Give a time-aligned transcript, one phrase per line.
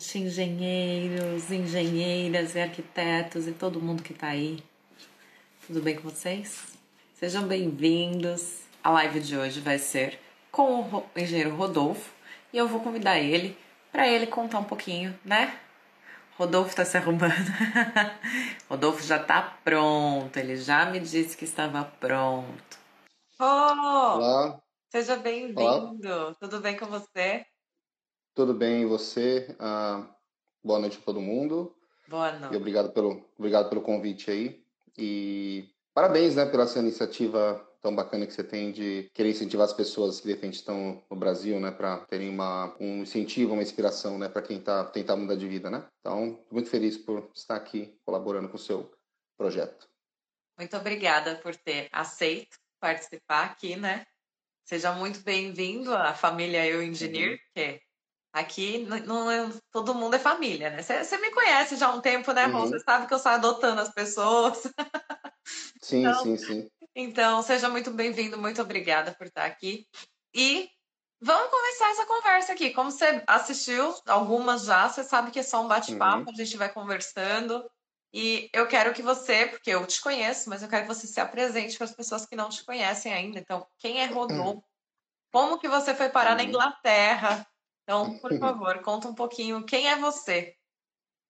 [0.00, 4.58] noite, engenheiros, engenheiras e arquitetos e todo mundo que está aí.
[5.66, 6.78] Tudo bem com vocês?
[7.12, 8.62] Sejam bem-vindos.
[8.82, 10.18] A live de hoje vai ser
[10.50, 12.10] com o engenheiro Rodolfo
[12.50, 13.54] e eu vou convidar ele
[13.92, 15.60] para ele contar um pouquinho, né?
[16.38, 17.50] Rodolfo está se arrumando.
[18.70, 22.78] Rodolfo já está pronto, ele já me disse que estava pronto.
[23.38, 24.60] Oh, Olá.
[24.88, 26.34] Seja bem-vindo.
[26.40, 27.44] Tudo bem com você?
[28.40, 29.54] Tudo bem, e você?
[29.58, 30.02] Ah,
[30.64, 31.76] boa noite a todo mundo.
[32.08, 32.54] Boa noite.
[32.54, 34.64] E obrigado pelo, obrigado pelo convite aí.
[34.96, 39.74] E parabéns, né, pela essa iniciativa tão bacana que você tem de querer incentivar as
[39.74, 44.16] pessoas que de repente estão no Brasil, né, para terem uma, um incentivo, uma inspiração,
[44.18, 45.86] né, para quem está tentar mudar de vida, né?
[46.00, 48.90] Então, muito feliz por estar aqui colaborando com o seu
[49.36, 49.86] projeto.
[50.56, 54.06] Muito obrigada por ter aceito participar aqui, né?
[54.64, 57.38] Seja muito bem-vindo à família Eu Engineer, uhum.
[57.54, 57.82] que
[58.32, 60.82] Aqui não, todo mundo é família, né?
[60.82, 62.46] Você me conhece já há um tempo, né?
[62.48, 62.80] Você uhum.
[62.80, 64.62] sabe que eu saio adotando as pessoas.
[65.82, 66.70] Sim, então, sim, sim.
[66.94, 69.86] Então, seja muito bem-vindo, muito obrigada por estar aqui.
[70.34, 70.70] E
[71.20, 72.70] vamos começar essa conversa aqui.
[72.70, 76.32] Como você assistiu algumas já, você sabe que é só um bate-papo, uhum.
[76.32, 77.68] a gente vai conversando.
[78.12, 81.20] E eu quero que você, porque eu te conheço, mas eu quero que você se
[81.20, 83.38] apresente para as pessoas que não te conhecem ainda.
[83.38, 84.64] Então, quem é Rodolfo?
[85.32, 86.36] Como que você foi parar uhum.
[86.38, 87.46] na Inglaterra?
[87.90, 90.54] Então, por favor, conta um pouquinho quem é você,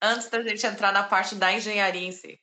[0.02, 2.38] antes da gente entrar na parte da engenharia em si.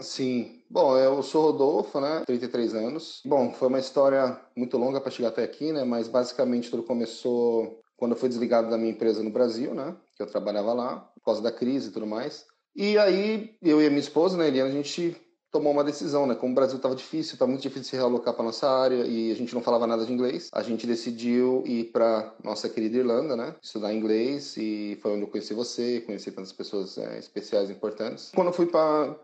[0.00, 0.64] Sim.
[0.68, 2.24] Bom, eu sou Rodolfo, né?
[2.26, 3.20] 33 anos.
[3.24, 5.84] Bom, foi uma história muito longa para chegar até aqui, né?
[5.84, 9.94] Mas basicamente tudo começou quando eu fui desligado da minha empresa no Brasil, né?
[10.16, 12.46] Que eu trabalhava lá, por causa da crise e tudo mais.
[12.74, 16.34] E aí, eu e a minha esposa, né, Eliana, a gente tomou uma decisão, né?
[16.34, 19.34] Como o Brasil estava difícil, estava muito difícil se realocar para nossa área e a
[19.34, 23.54] gente não falava nada de inglês, a gente decidiu ir para nossa querida Irlanda, né?
[23.60, 28.30] Estudar inglês e foi onde eu conheci você, conheci tantas pessoas é, especiais importantes.
[28.34, 29.14] Quando eu fui para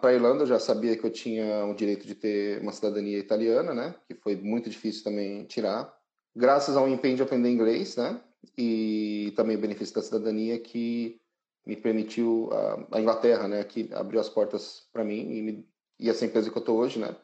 [0.00, 3.74] para Irlanda, eu já sabia que eu tinha o direito de ter uma cidadania italiana,
[3.74, 3.94] né?
[4.06, 5.92] Que foi muito difícil também tirar.
[6.34, 8.20] Graças ao empenho de aprender inglês, né?
[8.56, 11.20] E também o benefício da cidadania que
[11.64, 15.68] me permitiu a, a Inglaterra, né, que abriu as portas para mim e, me,
[15.98, 17.14] e essa empresa que eu estou hoje, né,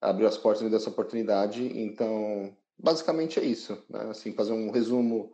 [0.00, 1.62] abriu as portas e me deu essa oportunidade.
[1.78, 5.32] Então, basicamente é isso, né, assim, fazer um resumo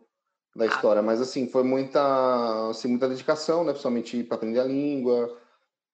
[0.55, 1.01] da história.
[1.01, 5.39] Mas assim, foi muita, assim, muita dedicação, né, principalmente para aprender a língua.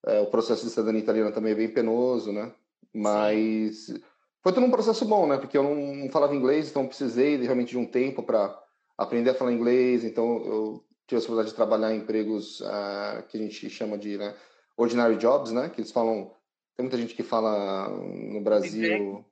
[0.06, 2.52] É, o processo de cidadania italiana também é bem penoso, né,
[2.94, 4.02] mas Sim.
[4.42, 7.70] foi todo um processo bom, né, porque eu não, não falava inglês, então precisei realmente
[7.70, 8.58] de um tempo para
[8.98, 10.04] aprender a falar inglês.
[10.04, 14.18] Então eu tive a oportunidade de trabalhar em empregos uh, que a gente chama de
[14.18, 14.36] né,
[14.78, 15.70] ordinary jobs, né?
[15.70, 16.36] Que eles falam.
[16.78, 18.72] Tem muita gente que fala no Brasil.
[18.72, 19.26] Subemprego.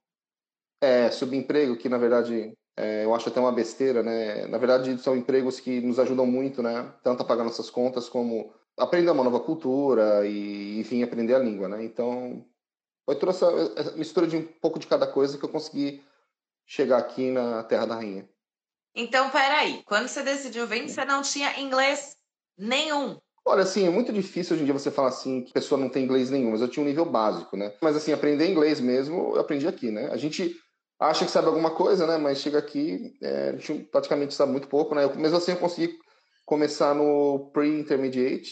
[0.82, 4.48] É, subemprego, que na verdade é, eu acho até uma besteira, né?
[4.48, 6.94] Na verdade, são empregos que nos ajudam muito, né?
[7.04, 11.68] Tanto a pagar nossas contas como aprender uma nova cultura e, enfim, aprender a língua,
[11.68, 11.84] né?
[11.84, 12.46] Então,
[13.06, 16.04] foi toda essa, essa mistura de um pouco de cada coisa que eu consegui
[16.66, 18.30] chegar aqui na Terra da Rainha.
[19.00, 22.16] Então, peraí, quando você decidiu vir, você não tinha inglês
[22.58, 23.16] nenhum.
[23.46, 25.88] Olha, assim, é muito difícil hoje em dia você falar assim que a pessoa não
[25.88, 27.72] tem inglês nenhum, mas eu tinha um nível básico, né?
[27.80, 30.10] Mas assim, aprender inglês mesmo, eu aprendi aqui, né?
[30.12, 30.52] A gente
[31.00, 32.18] acha que sabe alguma coisa, né?
[32.18, 35.04] Mas chega aqui, é, a gente praticamente sabe muito pouco, né?
[35.04, 35.96] Eu, mesmo assim, eu consegui
[36.44, 38.52] começar no pre-intermediate,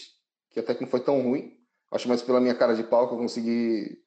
[0.52, 1.50] que até que não foi tão ruim.
[1.90, 3.98] Acho mais pela minha cara de pau que eu consegui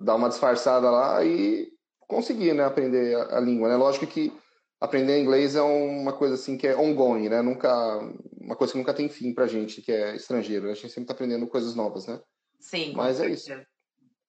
[0.00, 1.68] dar uma disfarçada lá e
[2.08, 2.64] consegui, né?
[2.64, 3.76] Aprender a, a língua, né?
[3.76, 4.32] Lógico que
[4.80, 7.42] aprender inglês é uma coisa assim que é ongoing, né?
[7.42, 7.98] Nunca
[8.40, 10.70] uma coisa que nunca tem fim pra gente que é estrangeiro.
[10.70, 12.20] A gente sempre tá aprendendo coisas novas, né?
[12.60, 12.92] Sim.
[12.94, 13.50] Mas é isso.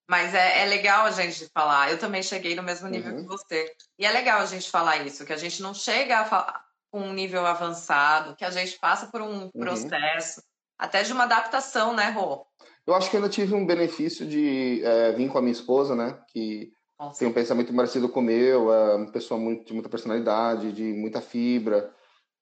[0.10, 1.92] Mas é, é, legal a gente falar.
[1.92, 3.22] Eu também cheguei no mesmo nível uhum.
[3.22, 3.70] que você.
[4.00, 7.14] E é legal a gente falar isso, que a gente não chega a com um
[7.14, 9.52] nível avançado, que a gente passa por um uhum.
[9.52, 10.42] processo,
[10.80, 12.46] até de uma adaptação, né, Rô?
[12.86, 16.18] Eu acho que ainda tive um benefício de é, vir com a minha esposa, né?
[16.30, 17.20] Que nossa.
[17.20, 20.84] Tem um pensamento parecido com o meu, é uma pessoa muito, de muita personalidade, de
[20.94, 21.94] muita fibra.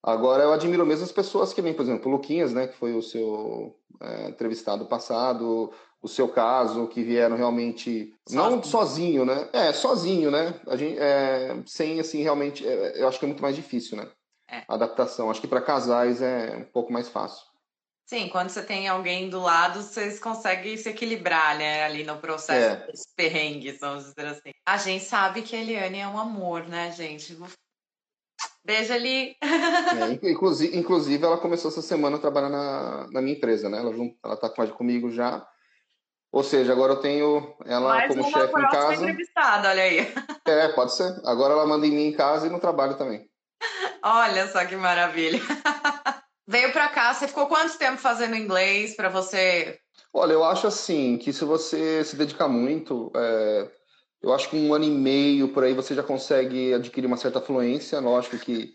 [0.02, 2.94] Agora, eu admiro mesmo as pessoas que vêm, por exemplo, o Luquinhas, né, que foi
[2.94, 9.48] o seu é, entrevistado passado, o seu caso, que vieram realmente, não sozinho, né?
[9.52, 10.54] É, sozinho, né?
[10.66, 14.08] A gente, é, sem, assim, realmente, é, eu acho que é muito mais difícil, né?
[14.48, 14.62] É.
[14.68, 15.28] A adaptação.
[15.28, 17.44] Acho que para casais é um pouco mais fácil.
[18.06, 21.82] Sim, quando você tem alguém do lado, vocês conseguem se equilibrar, né?
[21.82, 22.86] Ali no processo é.
[22.86, 24.52] dos perrengues, vamos dizer assim.
[24.64, 27.36] A gente sabe que a Eliane é um amor, né, gente?
[28.64, 29.36] Beijo ali.
[29.42, 33.78] É, inclusive, inclusive, ela começou essa semana a trabalhar na, na minha empresa, né?
[33.78, 33.92] Ela,
[34.24, 35.44] ela tá comigo já.
[36.30, 38.94] Ou seja, agora eu tenho ela Mais como chefe em casa.
[38.94, 40.14] entrevistada, olha aí.
[40.46, 41.12] É, pode ser.
[41.24, 43.28] Agora ela manda em mim em casa e no trabalho também.
[44.02, 45.40] Olha só que maravilha.
[46.48, 49.80] Veio para cá, você ficou quanto tempo fazendo inglês para você?
[50.12, 53.68] Olha, eu acho assim que se você se dedicar muito, é,
[54.22, 57.40] eu acho que um ano e meio por aí você já consegue adquirir uma certa
[57.40, 57.98] fluência.
[57.98, 58.74] Lógico que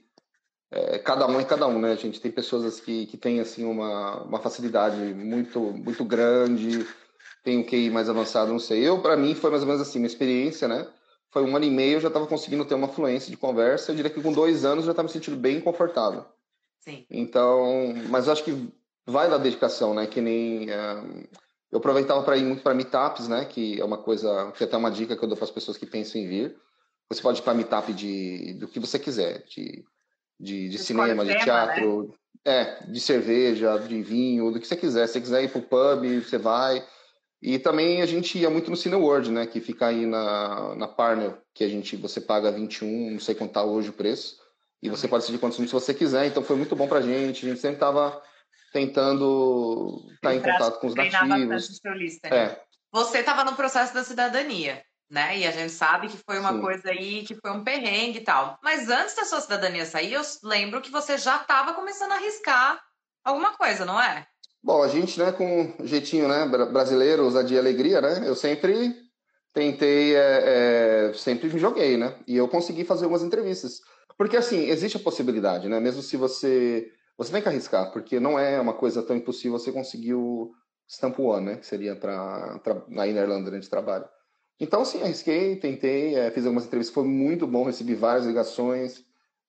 [0.69, 1.95] é, cada um é cada um, né?
[1.95, 6.85] Gente tem pessoas que, que têm assim uma, uma facilidade muito muito grande,
[7.43, 8.87] tem um QI mais avançado, não sei.
[8.87, 10.87] Eu para mim foi mais ou menos assim, uma experiência, né?
[11.29, 13.91] Foi um ano e meio, eu já estava conseguindo ter uma fluência de conversa.
[13.91, 16.25] Eu diria que com dois anos eu já estava me sentindo bem confortável.
[16.81, 17.05] Sim.
[17.09, 18.69] Então, mas eu acho que
[19.05, 20.05] vai da dedicação, né?
[20.05, 21.27] Que nem uh,
[21.71, 23.45] eu aproveitava para ir muito para meetups, né?
[23.45, 25.77] Que é uma coisa, que é até uma dica que eu dou para as pessoas
[25.77, 26.57] que pensam em vir.
[27.09, 29.85] Você pode ir para meetup de do que você quiser, de
[30.41, 32.13] de, de cinema, de teatro, né?
[32.43, 35.05] é, de cerveja, de vinho, do que você quiser.
[35.05, 36.83] Se você quiser ir para o pub, você vai.
[37.41, 39.45] E também a gente ia muito no Cineworld, né?
[39.45, 43.53] Que fica aí na, na Partner, que a gente, você paga 21, não sei quanto
[43.53, 44.37] tá hoje o preço.
[44.81, 46.25] E você pode decidir quantos minutos você quiser.
[46.25, 47.45] Então foi muito bom pra gente.
[47.45, 48.21] A gente sempre tava
[48.73, 51.81] tentando estar tá em contato com os nativos.
[51.95, 52.37] Lista, né?
[52.37, 52.63] é.
[52.91, 55.37] Você estava no processo da cidadania, né?
[55.37, 56.61] E a gente sabe que foi uma Sim.
[56.61, 58.57] coisa aí, que foi um perrengue e tal.
[58.63, 62.81] Mas antes da sua cidadania sair, eu lembro que você já estava começando a arriscar
[63.23, 64.25] alguma coisa, não é?
[64.63, 68.95] Bom, a gente, né, com jeitinho, né, brasileiro, ousadia e alegria, né, eu sempre
[69.51, 73.81] tentei, é, é, sempre me joguei, né, e eu consegui fazer algumas entrevistas.
[74.21, 78.37] Porque, assim, existe a possibilidade, né, mesmo se você, você tem que arriscar, porque não
[78.37, 80.51] é uma coisa tão impossível você conseguir o
[80.87, 84.07] Stamp One, né, que seria para na Irlanda, né, de trabalho.
[84.59, 89.03] Então, sim, arrisquei, tentei, é, fiz algumas entrevistas, foi muito bom, recebi várias ligações,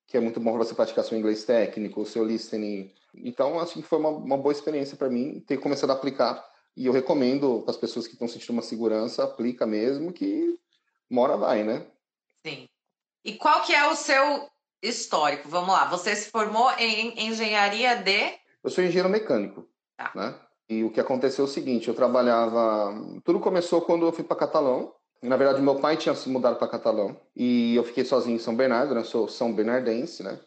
[0.07, 3.83] que é muito bom para você praticar seu inglês técnico, seu listening, então, acho que
[3.83, 6.43] foi uma, uma boa experiência para mim ter começado a aplicar.
[6.75, 10.59] E eu recomendo para as pessoas que estão sentindo uma segurança, aplica mesmo, que
[11.11, 11.87] mora vai, né?
[12.47, 12.67] Sim.
[13.23, 14.51] E qual que é o seu
[14.83, 15.49] histórico?
[15.49, 15.85] Vamos lá.
[15.87, 18.35] Você se formou em engenharia de?
[18.63, 20.11] Eu sou engenheiro mecânico, tá.
[20.15, 20.35] né?
[20.69, 22.95] E o que aconteceu é o seguinte, eu trabalhava...
[23.25, 24.95] Tudo começou quando eu fui para Catalão.
[25.23, 27.21] Na verdade, meu pai tinha se mudado para Catalão.
[27.37, 29.01] E eu fiquei sozinho em São Bernardo, né?
[29.01, 30.41] Eu sou São Bernardense, né?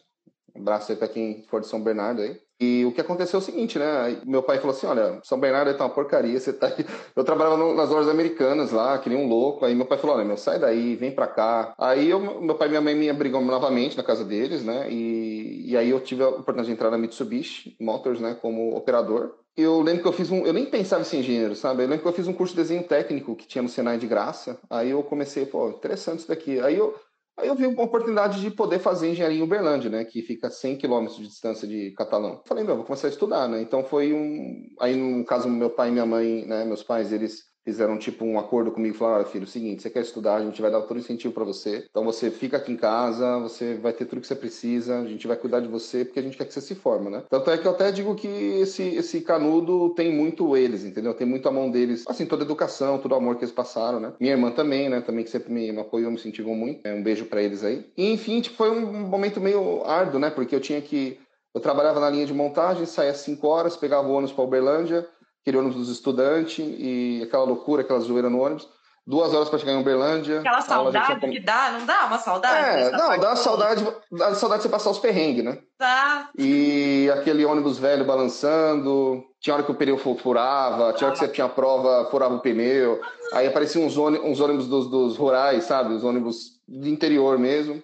[0.56, 2.42] Um abraço aí para quem for de São Bernardo aí.
[2.60, 4.22] E o que aconteceu é o seguinte, né?
[4.26, 6.86] Meu pai falou assim: olha, São Bernardo tá uma porcaria, você tá aí.
[7.16, 9.66] Eu trabalhava no, nas lojas americanas lá, que nem um louco.
[9.66, 11.74] Aí meu pai falou: olha, meu, sai daí, vem pra cá.
[11.78, 14.90] Aí eu, meu pai e minha mãe me abrigam novamente na casa deles, né?
[14.90, 19.36] E, e aí eu tive a oportunidade de entrar na Mitsubishi Motors, né, como operador.
[19.58, 20.46] Eu lembro que eu fiz um.
[20.46, 21.84] Eu nem pensava em ser engenheiro, sabe?
[21.84, 24.06] Eu lembro que eu fiz um curso de desenho técnico que tinha no Senai de
[24.06, 24.60] graça.
[24.70, 26.60] Aí eu comecei, pô, interessante isso daqui.
[26.60, 26.94] Aí eu
[27.38, 30.52] Aí eu vi uma oportunidade de poder fazer engenharia em Uberlândia, né, que fica a
[30.52, 32.42] 100 quilômetros de distância de Catalão.
[32.46, 33.62] Falei, meu, vou começar a estudar, né?
[33.62, 37.44] Então foi um, aí no caso meu pai e minha mãe, né, meus pais, eles
[37.66, 40.62] fizeram tipo um acordo comigo, falaram, olha, filho, é seguinte, você quer estudar, a gente
[40.62, 41.86] vai dar todo incentivo para você.
[41.90, 45.28] Então você fica aqui em casa, você vai ter tudo que você precisa, a gente
[45.28, 47.24] vai cuidar de você, porque a gente quer que você se forme, né?
[47.30, 51.14] Tanto é que eu até digo que esse, esse canudo tem muito eles, entendeu?
[51.14, 54.00] Tem muito a mão deles, assim, toda a educação, todo o amor que eles passaram,
[54.00, 54.14] né?
[54.20, 55.02] Minha irmã também, né?
[55.02, 56.86] Também que sempre me, me apoiou, me incentivou muito.
[56.86, 57.86] É, um beijo para eles aí.
[57.98, 60.30] E enfim, tipo, foi um momento meio árduo, né?
[60.30, 61.18] Porque eu tinha que
[61.56, 65.08] eu trabalhava na linha de montagem, saía às 5 horas, pegava o ônibus para Uberlândia,
[65.46, 68.68] aquele ônibus dos estudantes e aquela loucura, aquela zoeira no ônibus.
[69.08, 70.40] Duas horas para chegar em Uberlândia.
[70.40, 71.32] Aquela saudade tinha...
[71.32, 72.82] que dá, não dá uma saudade?
[72.82, 75.60] É, não, dá uma saudade, dá saudade de você passar os perrengues, né?
[75.78, 76.32] Tá.
[76.36, 81.32] E aquele ônibus velho balançando, tinha hora que o pneu furava, tinha hora que você
[81.32, 83.00] tinha prova, furava o pneu,
[83.32, 85.94] aí apareciam uns ônibus, uns ônibus dos, dos rurais, sabe?
[85.94, 87.84] Os ônibus do interior mesmo.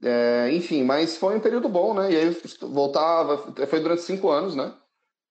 [0.00, 2.12] É, enfim, mas foi um período bom, né?
[2.12, 4.72] E aí voltava, foi durante cinco anos, né?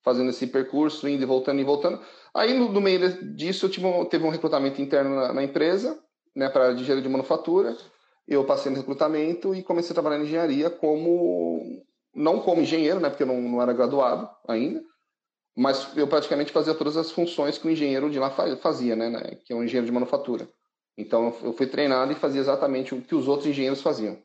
[0.04, 2.00] Fazendo esse percurso, indo e voltando e voltando.
[2.34, 6.00] Aí, no, no meio disso, eu teve um recrutamento interno na, na empresa,
[6.36, 7.76] né, para a de engenharia de manufatura.
[8.28, 13.10] Eu passei no recrutamento e comecei a trabalhar em engenharia como não como engenheiro, né,
[13.10, 14.84] porque eu não, não era graduado ainda,
[15.56, 19.38] mas eu praticamente fazia todas as funções que o engenheiro de lá fazia, né, né
[19.46, 20.48] que é um engenheiro de manufatura.
[20.98, 24.18] Então eu fui treinado e fazia exatamente o que os outros engenheiros faziam.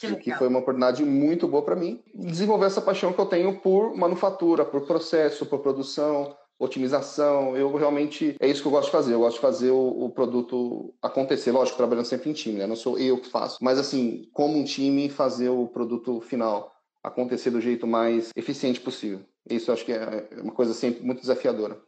[0.00, 3.58] Que que foi uma oportunidade muito boa para mim desenvolver essa paixão que eu tenho
[3.60, 7.56] por manufatura, por processo, por produção, otimização.
[7.56, 9.14] Eu realmente é isso que eu gosto de fazer.
[9.14, 11.50] Eu gosto de fazer o, o produto acontecer.
[11.50, 12.66] Lógico, trabalhando sempre em time, né?
[12.66, 17.50] Não sou eu que faço, mas assim, como um time, fazer o produto final acontecer
[17.50, 19.24] do jeito mais eficiente possível.
[19.48, 21.80] Isso eu acho que é uma coisa sempre muito desafiadora.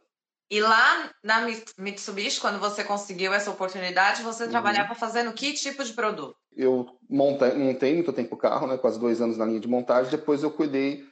[0.49, 4.49] E lá na Mitsubishi, quando você conseguiu essa oportunidade, você uhum.
[4.49, 6.35] trabalhava fazendo que tipo de produto?
[6.55, 10.11] Eu montei, montei muito tempo o carro, né, quase dois anos na linha de montagem.
[10.11, 11.03] Depois eu cuidei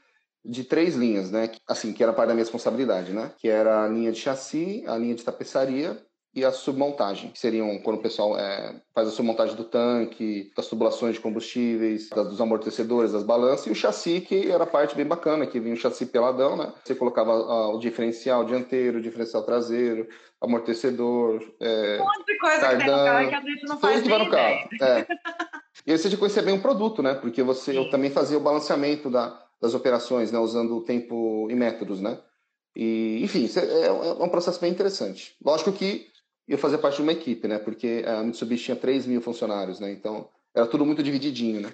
[0.44, 3.88] de três linhas, né, assim, que era parte da minha responsabilidade, né, que era a
[3.88, 6.02] linha de chassi, a linha de tapeçaria
[6.34, 10.68] e a submontagem, que seriam quando o pessoal é, faz a submontagem do tanque, das
[10.68, 15.06] tubulações de combustíveis, dos amortecedores, das balanças, e o chassi, que era a parte bem
[15.06, 16.72] bacana, que vinha um chassi peladão, né?
[16.84, 20.08] Você colocava o diferencial dianteiro, o diferencial traseiro,
[20.40, 23.80] amortecedor, é, um monte de coisa cardan, que tem no carro que a gente não
[23.80, 24.70] faz que vai no carro.
[24.82, 25.08] É.
[25.86, 27.14] E aí você tinha que conhecer bem o produto, né?
[27.14, 30.40] Porque você, eu também fazia o balanceamento da, das operações, né?
[30.40, 32.20] Usando o tempo e métodos, né?
[32.76, 35.36] E, enfim, é, é um processo bem interessante.
[35.44, 36.11] Lógico que
[36.52, 37.58] eu fazia parte de uma equipe, né?
[37.58, 39.90] Porque a Mitsubishi tinha 3 mil funcionários, né?
[39.92, 41.74] Então, era tudo muito divididinho, né?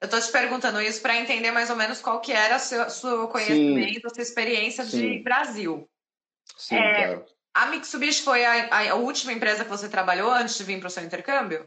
[0.00, 2.90] Eu estou te perguntando isso para entender mais ou menos qual que era o seu,
[2.90, 4.06] seu conhecimento, Sim.
[4.06, 5.16] a sua experiência Sim.
[5.16, 5.88] de Brasil.
[6.58, 7.26] Sim, é, claro.
[7.54, 10.90] A Mitsubishi foi a, a, última empresa que você trabalhou antes de vir para o
[10.90, 11.66] seu intercâmbio?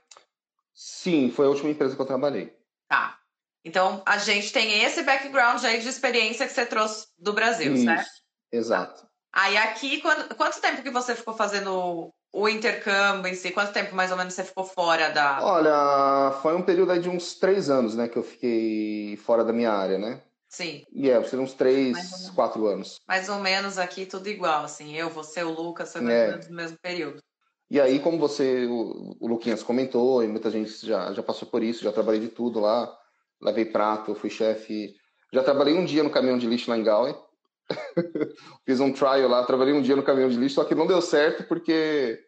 [0.73, 2.55] Sim, foi a última empresa que eu trabalhei.
[2.87, 3.17] Tá.
[3.65, 7.85] Então, a gente tem esse background aí de experiência que você trouxe do Brasil, isso,
[7.85, 8.09] certo?
[8.51, 9.06] Exato.
[9.33, 13.51] Aí aqui, quando, quanto tempo que você ficou fazendo o intercâmbio em si?
[13.51, 15.39] Quanto tempo mais ou menos você ficou fora da.
[15.41, 19.71] Olha, foi um período de uns três anos, né, que eu fiquei fora da minha
[19.71, 20.21] área, né?
[20.49, 20.83] Sim.
[20.93, 23.01] E é, uns três, quatro anos.
[23.07, 24.95] Mais ou menos aqui tudo igual, assim.
[24.95, 26.37] Eu, você, o Lucas, foi é.
[26.49, 27.21] no mesmo período.
[27.69, 31.61] E aí, como você, o, o Luquinhas comentou, e muita gente já, já passou por
[31.61, 32.89] isso, já trabalhei de tudo lá.
[33.41, 34.95] Levei prato, fui chefe.
[35.33, 37.13] Já trabalhei um dia no caminhão de lixo lá em Galway.
[38.65, 41.01] Fiz um trial lá, trabalhei um dia no caminhão de lixo, só que não deu
[41.01, 42.19] certo porque,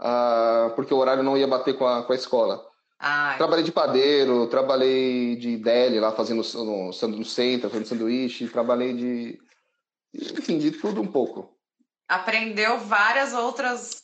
[0.00, 2.66] uh, porque o horário não ia bater com a, com a escola.
[2.98, 3.36] Ai.
[3.36, 9.38] Trabalhei de padeiro, trabalhei de deli lá, fazendo no, no centro, fazendo sanduíche, trabalhei de.
[10.12, 11.56] Enfim, de tudo um pouco.
[12.08, 14.02] Aprendeu várias outras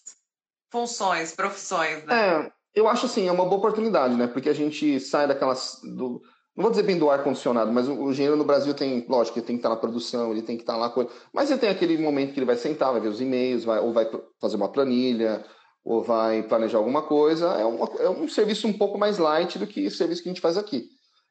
[0.70, 2.46] funções, profissões, né?
[2.46, 4.28] É, eu acho assim, é uma boa oportunidade, né?
[4.28, 5.80] Porque a gente sai daquelas.
[5.82, 6.22] Do,
[6.56, 9.46] não vou dizer bem do ar-condicionado, mas o, o engenheiro no Brasil tem, lógico, ele
[9.46, 10.88] tem que estar na produção, ele tem que estar lá.
[10.88, 11.06] Com...
[11.32, 13.92] Mas ele tem aquele momento que ele vai sentar, vai ver os e-mails, vai, ou
[13.92, 14.08] vai
[14.40, 15.44] fazer uma planilha,
[15.84, 17.46] ou vai planejar alguma coisa.
[17.54, 20.32] É, uma, é um serviço um pouco mais light do que o serviço que a
[20.32, 20.88] gente faz aqui.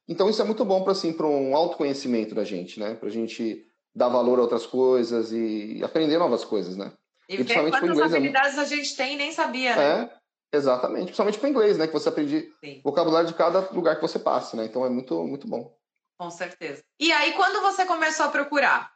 [0.07, 2.93] Então isso é muito bom para assim, um autoconhecimento da gente, né?
[2.95, 3.63] Para a gente
[3.95, 6.91] dar valor a outras coisas e aprender novas coisas, né?
[7.29, 8.61] E, e ver quantas é habilidades é...
[8.61, 10.01] a gente tem e nem sabia, né?
[10.01, 10.09] É,
[10.53, 11.87] Exatamente, principalmente para inglês, né?
[11.87, 12.79] Que você aprende Sim.
[12.83, 14.65] vocabulário de cada lugar que você passe, né?
[14.65, 15.75] Então é muito, muito bom.
[16.15, 16.83] Com certeza.
[16.99, 18.93] E aí, quando você começou a procurar,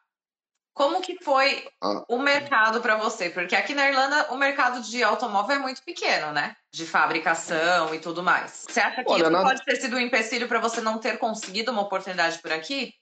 [0.71, 2.05] como que foi ah.
[2.07, 3.31] o mercado para você?
[3.31, 6.55] Porque aqui na Irlanda o mercado de automóvel é muito pequeno, né?
[6.71, 8.67] De fabricação e tudo mais.
[8.69, 11.71] Você acha que Olha, isso pode ter sido um empecilho para você não ter conseguido
[11.71, 12.93] uma oportunidade por aqui?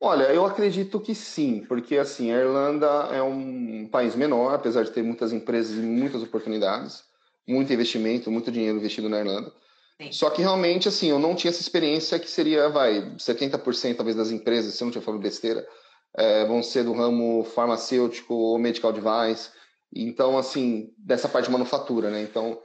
[0.00, 4.90] Olha, eu acredito que sim, porque assim, a Irlanda é um país menor, apesar de
[4.90, 7.04] ter muitas empresas e muitas oportunidades
[7.46, 9.52] muito investimento, muito dinheiro investido na Irlanda.
[10.00, 10.12] Sim.
[10.12, 14.30] Só que realmente, assim, eu não tinha essa experiência que seria, vai, 70% talvez das
[14.30, 15.66] empresas, se eu não estiver falando besteira,
[16.16, 19.50] é, vão ser do ramo farmacêutico ou medical device.
[19.94, 22.22] Então, assim, dessa parte de manufatura, né?
[22.22, 22.60] Então,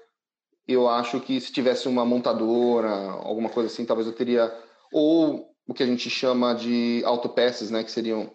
[0.68, 4.52] eu acho que se tivesse uma montadora, alguma coisa assim, talvez eu teria.
[4.92, 7.84] Ou o que a gente chama de autopeças, né?
[7.84, 8.32] Que seriam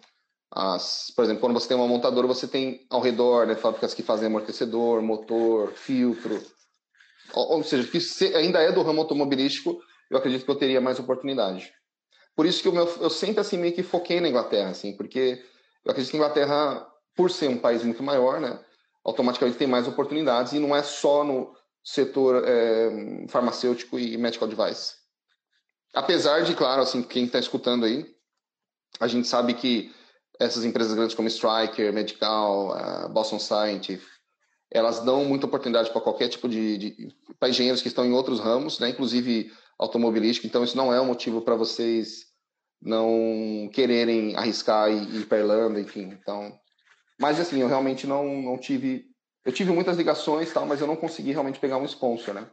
[0.55, 4.05] as, por exemplo, quando você tem uma montadora, você tem ao redor né, fábricas que
[4.05, 6.41] fazem amortecedor, motor, filtro.
[7.33, 7.99] Ou, ou seja, que
[8.37, 11.73] ainda é do ramo automobilístico, eu acredito que eu teria mais oportunidade.
[12.37, 15.43] Por isso que eu sempre assim meio que foquei na Inglaterra, assim, porque
[15.85, 18.59] eu acredito que a Inglaterra, por ser um país muito maior, né,
[19.05, 24.95] automaticamente tem mais oportunidades e não é só no setor é, farmacêutico e medical device.
[25.93, 28.07] Apesar de, claro, assim, quem está escutando aí,
[29.01, 29.93] a gente sabe que
[30.38, 34.07] essas empresas grandes como Striker, Medical, Boston Scientific,
[34.71, 38.41] elas dão muita oportunidade para qualquer tipo de, de para engenheiros que estão em outros
[38.41, 40.47] ramos, né, inclusive automobilístico.
[40.47, 42.26] Então isso não é um motivo para vocês
[42.83, 46.17] não quererem arriscar e ir para Irlanda, enfim.
[46.21, 46.59] Então,
[47.21, 49.07] mas assim, eu realmente não não tive,
[49.45, 52.50] eu tive muitas ligações, tal, mas eu não consegui realmente pegar um sponsor, né?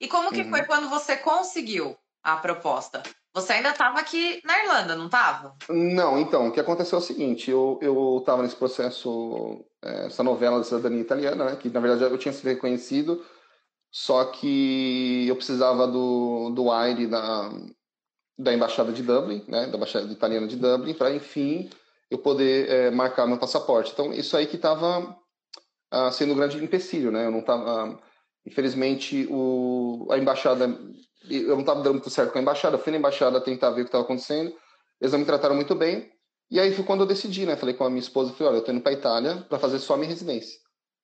[0.00, 0.50] E como que uhum.
[0.50, 3.02] foi quando você conseguiu a proposta?
[3.34, 5.54] Você ainda estava aqui na Irlanda, não estava?
[5.68, 10.58] Não, então, o que aconteceu é o seguinte, eu estava nesse processo, é, essa novela
[10.58, 13.24] da cidadania italiana, né, que na verdade eu tinha sido reconhecido,
[13.92, 17.50] só que eu precisava do, do AIRE da,
[18.38, 21.70] da Embaixada de Dublin, né, da Embaixada Italiana de Dublin, para, enfim,
[22.10, 23.92] eu poder é, marcar meu passaporte.
[23.92, 25.16] Então, isso aí que estava
[25.90, 28.00] ah, sendo um grande empecilho, né, eu não estava...
[28.46, 30.66] Infelizmente, o, a embaixada
[31.30, 33.84] eu não estava dando muito certo com a embaixada, fui na embaixada tentar ver o
[33.84, 34.54] que estava acontecendo,
[35.00, 36.10] eles não me trataram muito bem,
[36.50, 37.56] e aí foi quando eu decidi, né?
[37.56, 39.94] Falei com a minha esposa, falei, olha, eu tô indo para Itália para fazer só
[39.94, 40.58] a minha residência.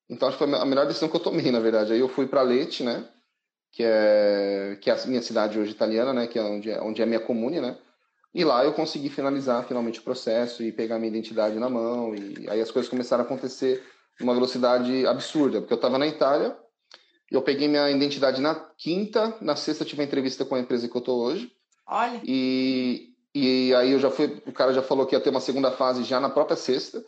[0.09, 1.93] Então acho que foi a melhor decisão que eu tomei, na verdade.
[1.93, 3.09] Aí eu fui para Lete, né?
[3.73, 6.27] Que é que é a minha cidade hoje italiana, né?
[6.27, 7.77] Que é onde é, onde é a minha comune, né?
[8.35, 12.49] E lá eu consegui finalizar finalmente o processo e pegar minha identidade na mão e
[12.51, 13.83] aí as coisas começaram a acontecer
[14.21, 16.57] uma velocidade absurda, porque eu estava na Itália,
[17.35, 20.97] eu peguei minha identidade na quinta, na sexta tive a entrevista com a empresa que
[20.97, 21.51] eu estou hoje.
[21.87, 22.21] Olha.
[22.25, 25.71] E, e aí eu já fui, o cara já falou que ia ter uma segunda
[25.73, 27.05] fase já na própria sexta.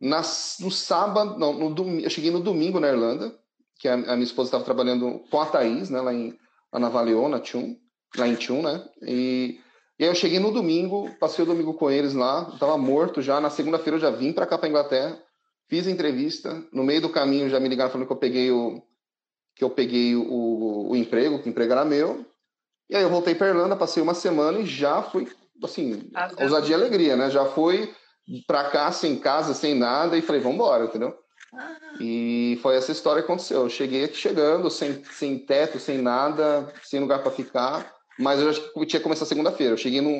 [0.00, 0.18] Na,
[0.60, 3.34] no sábado, não, no domingo, eu cheguei no domingo na Irlanda,
[3.78, 6.36] que a, a minha esposa estava trabalhando com a Thaís, né, lá, em,
[6.72, 7.76] lá na Valeona, Tchum,
[8.16, 8.84] lá em Tchum, né?
[9.02, 9.58] E,
[9.98, 13.40] e aí eu cheguei no domingo, passei o domingo com eles lá, estava morto já.
[13.40, 15.18] Na segunda-feira eu já vim para cá, para Inglaterra,
[15.68, 16.62] fiz a entrevista.
[16.72, 18.82] No meio do caminho já me ligaram falando que eu peguei o,
[19.54, 22.24] que eu peguei o, o emprego, que o emprego era meu.
[22.88, 25.26] E aí eu voltei para Irlanda, passei uma semana e já fui,
[25.62, 27.30] assim, ah, ousadia e alegria, né?
[27.30, 27.92] Já fui
[28.46, 31.14] para cá sem casa, sem nada e falei, vamos embora, entendeu?
[31.54, 31.76] Ah.
[32.00, 33.62] E foi essa história que aconteceu.
[33.62, 38.52] Eu cheguei aqui chegando, sem, sem teto, sem nada, sem lugar para ficar, mas eu
[38.52, 39.74] já tinha que começar segunda-feira.
[39.74, 40.10] Eu cheguei no,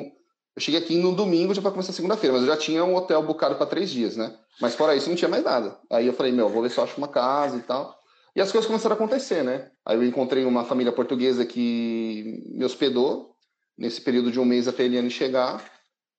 [0.55, 3.23] eu cheguei aqui no domingo já para começar segunda-feira, mas eu já tinha um hotel
[3.23, 4.35] bucado para três dias, né?
[4.61, 5.79] Mas fora isso não tinha mais nada.
[5.91, 7.97] Aí eu falei, meu, vou ver se eu acho uma casa e tal.
[8.35, 9.71] E as coisas começaram a acontecer, né?
[9.85, 13.35] Aí eu encontrei uma família portuguesa que me hospedou
[13.77, 15.63] nesse período de um mês até a Eliane chegar.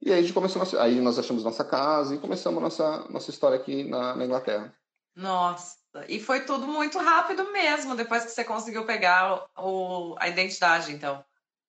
[0.00, 3.30] E aí a gente começou, nossa, aí nós achamos nossa casa e começamos nossa nossa
[3.30, 4.72] história aqui na, na Inglaterra.
[5.16, 5.76] Nossa,
[6.08, 11.24] e foi tudo muito rápido mesmo, depois que você conseguiu pegar o, a identidade, então.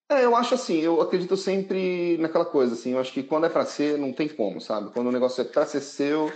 [0.09, 3.49] É, eu acho assim, eu acredito sempre naquela coisa, assim, eu acho que quando é
[3.49, 4.91] para ser, não tem como, sabe?
[4.91, 6.31] Quando o negócio é para ser seu,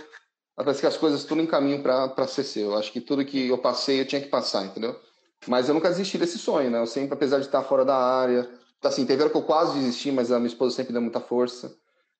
[0.64, 2.76] Parece que as coisas tudo em caminho para ser seu.
[2.76, 4.94] Acho que tudo que eu passei eu tinha que passar, entendeu?
[5.46, 6.78] Mas eu nunca desisti desse sonho, né?
[6.78, 8.48] Eu sempre, apesar de estar fora da área,
[8.82, 11.74] assim, teve hora que eu quase desisti, mas a minha esposa sempre deu muita força.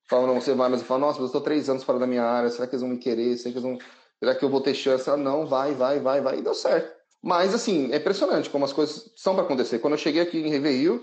[0.09, 2.07] Falou, não, você vai, mas eu falo, nossa, mas eu estou três anos fora da
[2.07, 3.37] minha área, será que eles vão me querer?
[3.37, 3.77] Será que, eles vão...
[4.19, 5.07] será que eu vou ter chance?
[5.07, 6.91] Ela, não, vai, vai, vai, vai, e deu certo.
[7.21, 9.79] Mas, assim, é impressionante como as coisas são para acontecer.
[9.79, 10.99] Quando eu cheguei aqui em Réveillon,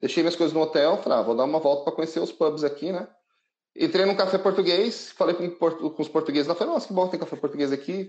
[0.00, 2.64] deixei minhas coisas no hotel, falei, ah, vou dar uma volta para conhecer os pubs
[2.64, 3.06] aqui, né?
[3.76, 7.20] Entrei num café português, falei com, com os portugueses lá, falei, nossa, que bom tem
[7.20, 8.08] café português aqui.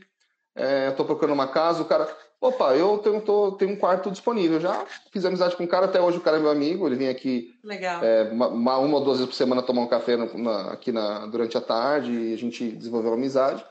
[0.56, 4.60] É, tô procurando uma casa, o cara, opa, eu tenho, tô, tenho um quarto disponível.
[4.60, 7.08] Já fiz amizade com o cara, até hoje o cara é meu amigo, ele vem
[7.08, 7.54] aqui
[8.02, 11.58] é, uma, uma, ou duas vezes por semana tomar um café na, aqui na, durante
[11.58, 13.66] a tarde, e a gente desenvolveu uma amizade.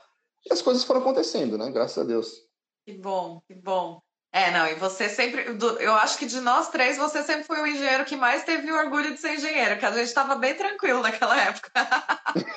[0.49, 1.69] E as coisas foram acontecendo, né?
[1.69, 2.43] Graças a Deus.
[2.85, 4.01] Que bom, que bom.
[4.31, 5.43] É, não, e você sempre.
[5.79, 8.77] Eu acho que de nós três, você sempre foi o engenheiro que mais teve o
[8.77, 11.71] orgulho de ser engenheiro, que a gente estava bem tranquilo naquela época.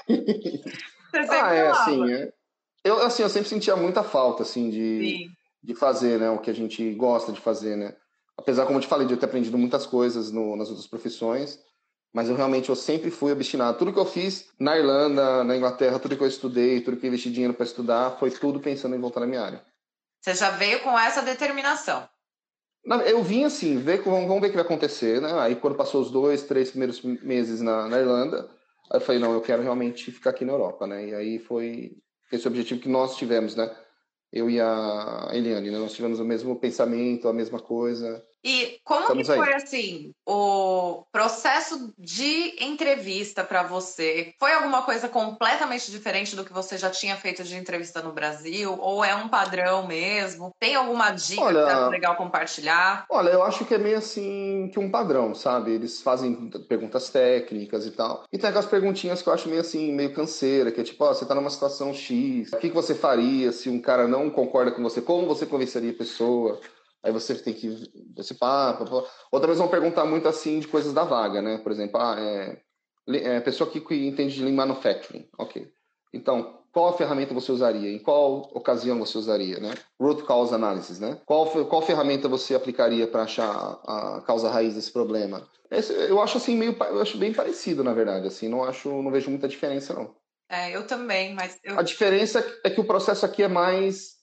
[0.07, 2.33] você sempre ah, é, assim, é.
[2.85, 5.31] Eu, assim, eu sempre sentia muita falta, assim, de,
[5.63, 7.95] de fazer, né, o que a gente gosta de fazer, né.
[8.37, 11.59] Apesar, como eu te falei, de eu ter aprendido muitas coisas no, nas outras profissões,
[12.13, 13.79] mas eu realmente, eu sempre fui obstinado.
[13.79, 17.09] Tudo que eu fiz na Irlanda, na Inglaterra, tudo que eu estudei, tudo que eu
[17.09, 19.72] investi dinheiro para estudar, foi tudo pensando em voltar na minha área.
[20.23, 22.09] Você já veio com essa determinação.
[23.07, 25.33] Eu vim assim, ver, vamos ver o que vai acontecer, né?
[25.41, 28.49] Aí quando passou os dois, três primeiros meses na, na Irlanda,
[28.93, 31.09] eu falei, não, eu quero realmente ficar aqui na Europa, né?
[31.09, 31.97] E aí foi
[32.31, 33.75] esse objetivo que nós tivemos, né?
[34.33, 35.79] Eu e a Eliane, né?
[35.79, 38.25] Nós tivemos o mesmo pensamento, a mesma coisa.
[38.45, 39.55] E como Estamos que foi aí.
[39.55, 44.35] assim o processo de entrevista para você?
[44.39, 48.77] Foi alguma coisa completamente diferente do que você já tinha feito de entrevista no Brasil?
[48.81, 50.53] Ou é um padrão mesmo?
[50.59, 53.07] Tem alguma dica olha, que legal compartilhar?
[53.09, 55.73] Olha, eu acho que é meio assim que um padrão, sabe?
[55.73, 58.25] Eles fazem perguntas técnicas e tal.
[58.33, 61.15] E tem aquelas perguntinhas que eu acho meio assim, meio canseira, que é tipo, ó,
[61.15, 64.73] você tá numa situação X, o que, que você faria se um cara não concorda
[64.73, 65.01] com você?
[65.01, 66.61] Como você convenceria a pessoa?
[67.03, 69.07] Aí você tem que esse papo.
[69.31, 71.59] Outra vez vão perguntar muito assim de coisas da vaga, né?
[71.59, 72.63] Por exemplo, ah, é,
[73.09, 75.69] é pessoa que, que entende de lean manufacturing, ok?
[76.15, 77.91] Então, qual a ferramenta você usaria?
[77.91, 79.75] Em qual ocasião você usaria, né?
[80.01, 81.21] Root cause analysis, né?
[81.27, 83.51] Qual, qual ferramenta você aplicaria para achar
[83.85, 85.47] a causa raiz desse problema?
[85.71, 89.11] Esse, eu acho assim meio, eu acho bem parecido na verdade, assim, não acho, não
[89.11, 90.15] vejo muita diferença não.
[90.51, 91.79] É, eu também, mas eu...
[91.79, 94.22] a diferença é que o processo aqui é mais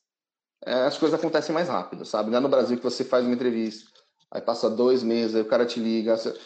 [0.65, 2.29] as coisas acontecem mais rápido, sabe?
[2.29, 3.89] Não é no Brasil que você faz uma entrevista,
[4.31, 6.17] aí passa dois meses, aí o cara te liga.
[6.17, 6.37] Você...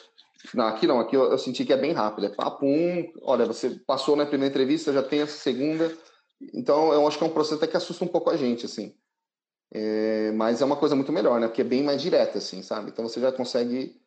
[0.54, 2.28] Não, aqui não, aqui eu, eu, senti que é bem rápido.
[2.28, 5.96] É papo um, olha, você passou na primeira entrevista, já tem essa segunda.
[6.54, 8.94] Então, eu acho que é um processo até que assusta um pouco a gente, assim.
[9.74, 11.48] É, mas é uma coisa muito melhor, né?
[11.48, 12.92] Porque é bem mais direta, assim, sabe?
[12.92, 14.00] Então você já consegue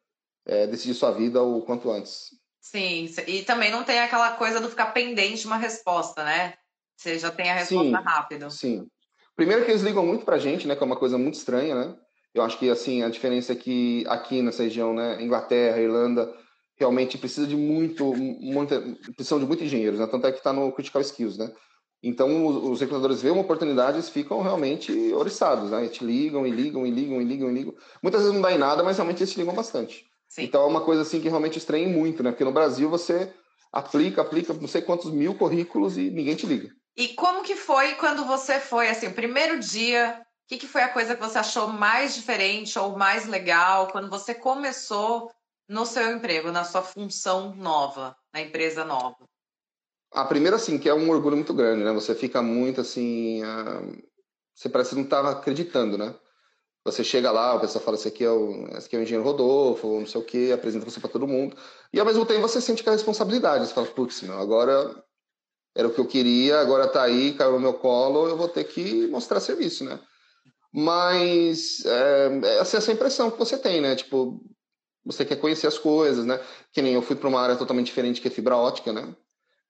[0.47, 2.29] é, decidir sua vida o quanto antes.
[2.61, 6.55] Sim, e também não tem aquela coisa do ficar pendente de uma resposta, né?
[6.97, 8.51] Você já tem a resposta sim, rápido.
[8.51, 8.89] Sim,
[9.37, 10.75] Primeiro que eles ligam muito pra gente, né?
[10.75, 11.95] Que é uma coisa muito estranha, né?
[12.35, 15.23] Eu acho que, assim, a diferença é que aqui nessa região, né?
[15.23, 16.35] Inglaterra, Irlanda,
[16.79, 18.81] realmente precisa de muito, muita,
[19.15, 20.07] precisam de muitos engenheiros, né?
[20.07, 21.53] Tanto é que está no Critical Skills, né?
[22.03, 25.85] Então, os recrutadores veem uma oportunidade e fificam realmente oriçados, né?
[25.85, 27.75] Eles te ligam e ligam e ligam e ligam e ligam.
[28.03, 30.05] Muitas vezes não dá em nada, mas realmente eles te ligam bastante.
[30.29, 30.45] Sim.
[30.45, 32.31] Então, é uma coisa assim que realmente estranha muito, né?
[32.31, 33.33] Porque no Brasil você
[33.73, 36.71] aplica, aplica não sei quantos mil currículos e ninguém te liga.
[36.97, 40.83] E como que foi quando você foi, assim, o primeiro dia, o que, que foi
[40.83, 45.31] a coisa que você achou mais diferente ou mais legal quando você começou
[45.69, 49.29] no seu emprego, na sua função nova, na empresa nova?
[50.13, 51.93] A primeira, assim, que é um orgulho muito grande, né?
[51.93, 53.43] Você fica muito, assim...
[53.45, 54.03] Uh...
[54.55, 56.15] Você parece que não estava acreditando, né?
[56.83, 59.29] Você chega lá, o pessoal fala, esse aqui é o, esse aqui é o engenheiro
[59.29, 61.55] Rodolfo, não sei o quê, apresenta você para todo mundo.
[61.93, 63.67] E ao mesmo tempo você sente aquela responsabilidade.
[63.67, 65.05] Você fala, putz, agora
[65.77, 68.65] era o que eu queria, agora tá aí, caiu no meu colo, eu vou ter
[68.65, 70.01] que mostrar serviço, né?
[70.73, 73.95] Mas é, é essa impressão que você tem, né?
[73.95, 74.43] Tipo,
[75.05, 76.41] você quer conhecer as coisas, né?
[76.73, 79.15] Que nem eu fui para uma área totalmente diferente que é fibra ótica, né?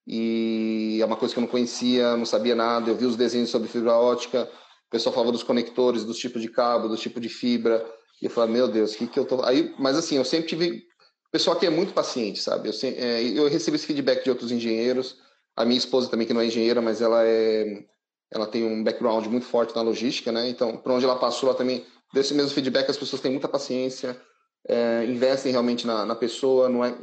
[0.07, 2.89] E é uma coisa que eu não conhecia, não sabia nada.
[2.89, 4.49] Eu vi os desenhos sobre fibra ótica,
[4.87, 7.85] o pessoal falava dos conectores, dos tipos de cabo, dos tipos de fibra.
[8.21, 9.43] E eu falava, meu Deus, o que, que eu tô.
[9.43, 10.83] Aí, mas assim, eu sempre tive.
[11.27, 12.69] O pessoal que é muito paciente, sabe?
[12.69, 15.17] Eu, sempre, é, eu recebi esse feedback de outros engenheiros
[15.57, 17.83] a minha esposa também, que não é engenheira, mas ela é
[18.29, 20.49] ela tem um background muito forte na logística, né?
[20.49, 22.89] Então, por onde ela passou, ela também deu esse mesmo feedback.
[22.89, 24.19] As pessoas têm muita paciência,
[24.67, 26.93] é, investem realmente na, na pessoa, não é,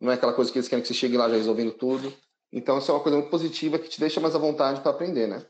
[0.00, 2.12] não é aquela coisa que eles querem que você chegue lá já resolvendo tudo.
[2.52, 5.26] Então, isso é uma coisa muito positiva que te deixa mais à vontade para aprender,
[5.26, 5.44] né?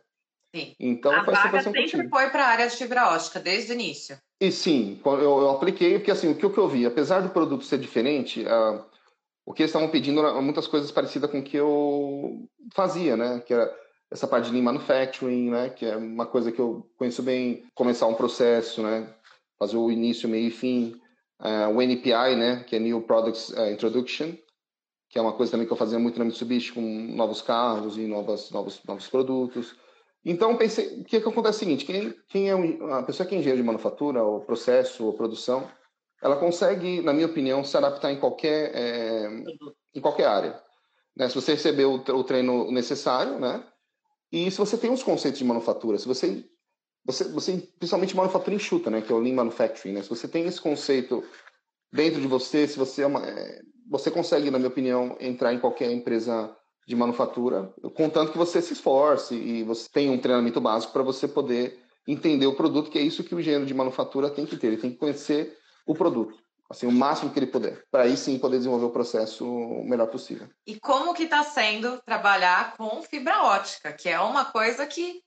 [0.54, 0.74] Sim.
[0.80, 4.18] Então, a vaga sempre foi para a área de fibra ótica, desde o início.
[4.40, 7.78] E sim, eu, eu apliquei, porque assim, o que eu vi, apesar do produto ser
[7.78, 8.84] diferente, uh,
[9.50, 13.40] o que eles estavam pedindo muitas coisas parecidas com o que eu fazia, né?
[13.40, 13.68] Que era
[14.08, 15.70] essa parte de lean manufacturing, né?
[15.70, 19.12] Que é uma coisa que eu conheço bem, começar um processo, né?
[19.58, 20.94] Fazer o início, meio e fim.
[21.40, 22.62] Uh, o NPI, né?
[22.64, 24.34] Que é New Products uh, Introduction,
[25.08, 28.02] que é uma coisa também que eu fazia muito na Mitsubishi com novos carros e
[28.02, 29.74] novas, novos, novos produtos.
[30.24, 33.34] Então, pensei, o que, que acontece é o seguinte, quem, quem é a pessoa que
[33.34, 35.68] é engenheiro de manufatura, ou processo, ou produção,
[36.22, 39.28] ela consegue, na minha opinião, se adaptar em qualquer, é,
[39.94, 40.62] em qualquer área.
[41.16, 41.28] Né?
[41.28, 43.64] Se você receber o, treino necessário, né?
[44.30, 46.44] E se você tem os conceitos de manufatura, se você,
[47.04, 49.02] você, você principalmente manufatura enxuta, né?
[49.02, 50.02] Que é o Lean Manufacturing, né?
[50.02, 51.24] Se você tem esse conceito
[51.92, 55.58] dentro de você, se você é uma, é, você consegue, na minha opinião, entrar em
[55.58, 56.54] qualquer empresa
[56.86, 61.26] de manufatura, contanto que você se esforce e você tenha um treinamento básico para você
[61.26, 64.68] poder entender o produto, que é isso que o engenheiro de manufatura tem que ter.
[64.68, 65.56] Ele tem que conhecer
[65.86, 66.38] o produto,
[66.70, 70.06] assim, o máximo que ele puder, para aí sim poder desenvolver o processo o melhor
[70.06, 70.48] possível.
[70.66, 75.20] E como que está sendo trabalhar com fibra ótica, que é uma coisa que,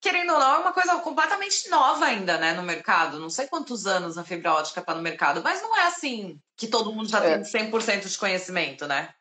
[0.00, 3.18] querendo ou não, é uma coisa completamente nova ainda, né, no mercado.
[3.18, 6.66] Não sei quantos anos a fibra ótica está no mercado, mas não é assim que
[6.66, 7.38] todo mundo já é.
[7.38, 9.14] tem 100% de conhecimento, né?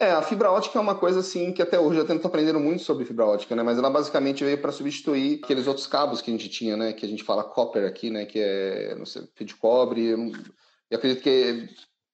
[0.00, 2.82] É, a fibra ótica é uma coisa assim que até hoje eu tento aprendendo muito
[2.82, 3.62] sobre fibra ótica, né?
[3.62, 6.94] Mas ela basicamente veio para substituir aqueles outros cabos que a gente tinha, né?
[6.94, 8.24] Que a gente fala copper aqui, né?
[8.24, 10.06] Que é, não sei, fio de cobre.
[10.06, 10.32] Eu, não,
[10.90, 11.68] eu acredito que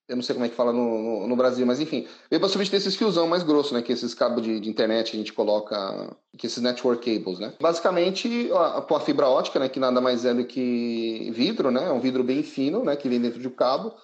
[0.08, 2.48] eu não sei como é que fala no, no, no Brasil, mas enfim, veio para
[2.48, 3.80] substituir esses fiozão mais grosso, né?
[3.80, 7.54] Que esses cabos de, de, internet que a gente coloca, que esses network cables, né?
[7.60, 9.68] Basicamente, a, a fibra ótica, né?
[9.68, 11.84] Que nada mais é do que vidro, né?
[11.84, 12.96] É um vidro bem fino, né?
[12.96, 13.94] Que vem dentro do cabo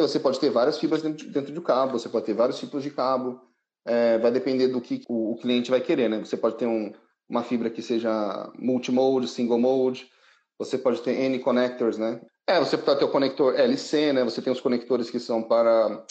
[0.00, 2.90] você pode ter várias fibras dentro, dentro do cabo, você pode ter vários tipos de
[2.90, 3.40] cabo,
[3.84, 6.18] é, vai depender do que o, o, cliente vai querer, né?
[6.20, 6.92] Você pode ter um,
[7.28, 10.08] uma fibra que seja multimode, single mode,
[10.58, 12.20] você pode ter N connectors, né?
[12.46, 14.24] É, você pode ter o conector LC, né?
[14.24, 16.04] Você tem os conectores que são para,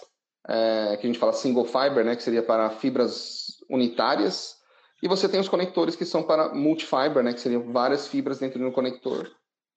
[0.48, 2.16] é, que a gente fala single fiber, né?
[2.16, 4.56] Que seria para fibras unitárias,
[5.02, 7.34] e você tem os conectores que são para multifiber, né?
[7.34, 9.28] Que seriam várias fibras dentro de um conector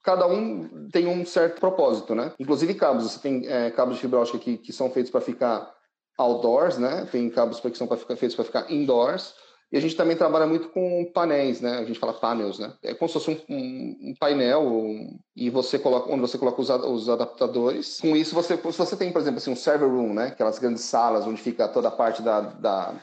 [0.04, 2.32] cada um tem um certo propósito, né?
[2.38, 5.74] Inclusive cabos, você tem é, cabos de fibra ótica que, que são feitos para ficar
[6.18, 7.08] outdoors, né?
[7.10, 9.34] Tem cabos que são ficar, feitos para ficar indoors.
[9.72, 11.78] E a gente também trabalha muito com painéis, né?
[11.78, 12.74] A gente fala panels, né?
[12.82, 16.60] É como se fosse um, um, um painel um, e você coloca onde você coloca
[16.60, 17.98] os, os, adaptadores.
[18.00, 20.26] Com isso você, se você tem, por exemplo, assim, um server room, né?
[20.26, 22.94] Aquelas grandes salas onde fica toda a parte da, da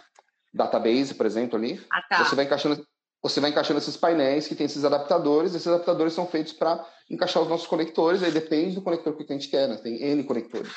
[0.54, 1.82] database, por exemplo, ali.
[1.92, 2.24] Ah, tá.
[2.24, 2.86] Você vai encaixando
[3.22, 7.44] você vai encaixando esses painéis que tem esses adaptadores, esses adaptadores são feitos para encaixar
[7.44, 9.78] os nossos conectores, aí depende do conector que a gente quer, né?
[9.78, 10.72] Tem N conectores.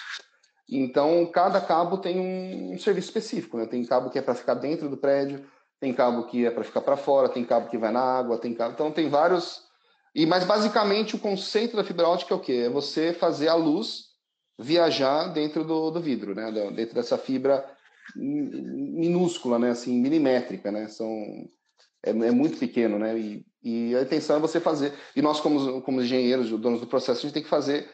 [0.68, 3.66] Então, cada cabo tem um, serviço específico, né?
[3.66, 5.46] Tem cabo que é para ficar dentro do prédio,
[5.80, 8.54] tem cabo que é para ficar para fora, tem cabo que vai na água, tem
[8.54, 8.72] cabo...
[8.72, 9.62] Então, tem vários...
[10.14, 12.64] E, mas, basicamente, o conceito da fibra ótica é o quê?
[12.66, 14.14] É você fazer a luz
[14.58, 16.50] viajar dentro do, do vidro, né?
[16.74, 17.64] Dentro dessa fibra
[18.16, 19.70] minúscula, né?
[19.70, 20.88] Assim, milimétrica, né?
[20.88, 21.08] São
[22.04, 23.18] é, é muito pequeno, né?
[23.18, 24.92] E, e, a intenção é você fazer.
[25.16, 27.88] E nós, como, como engenheiros, donos do processo, a gente tem que fazer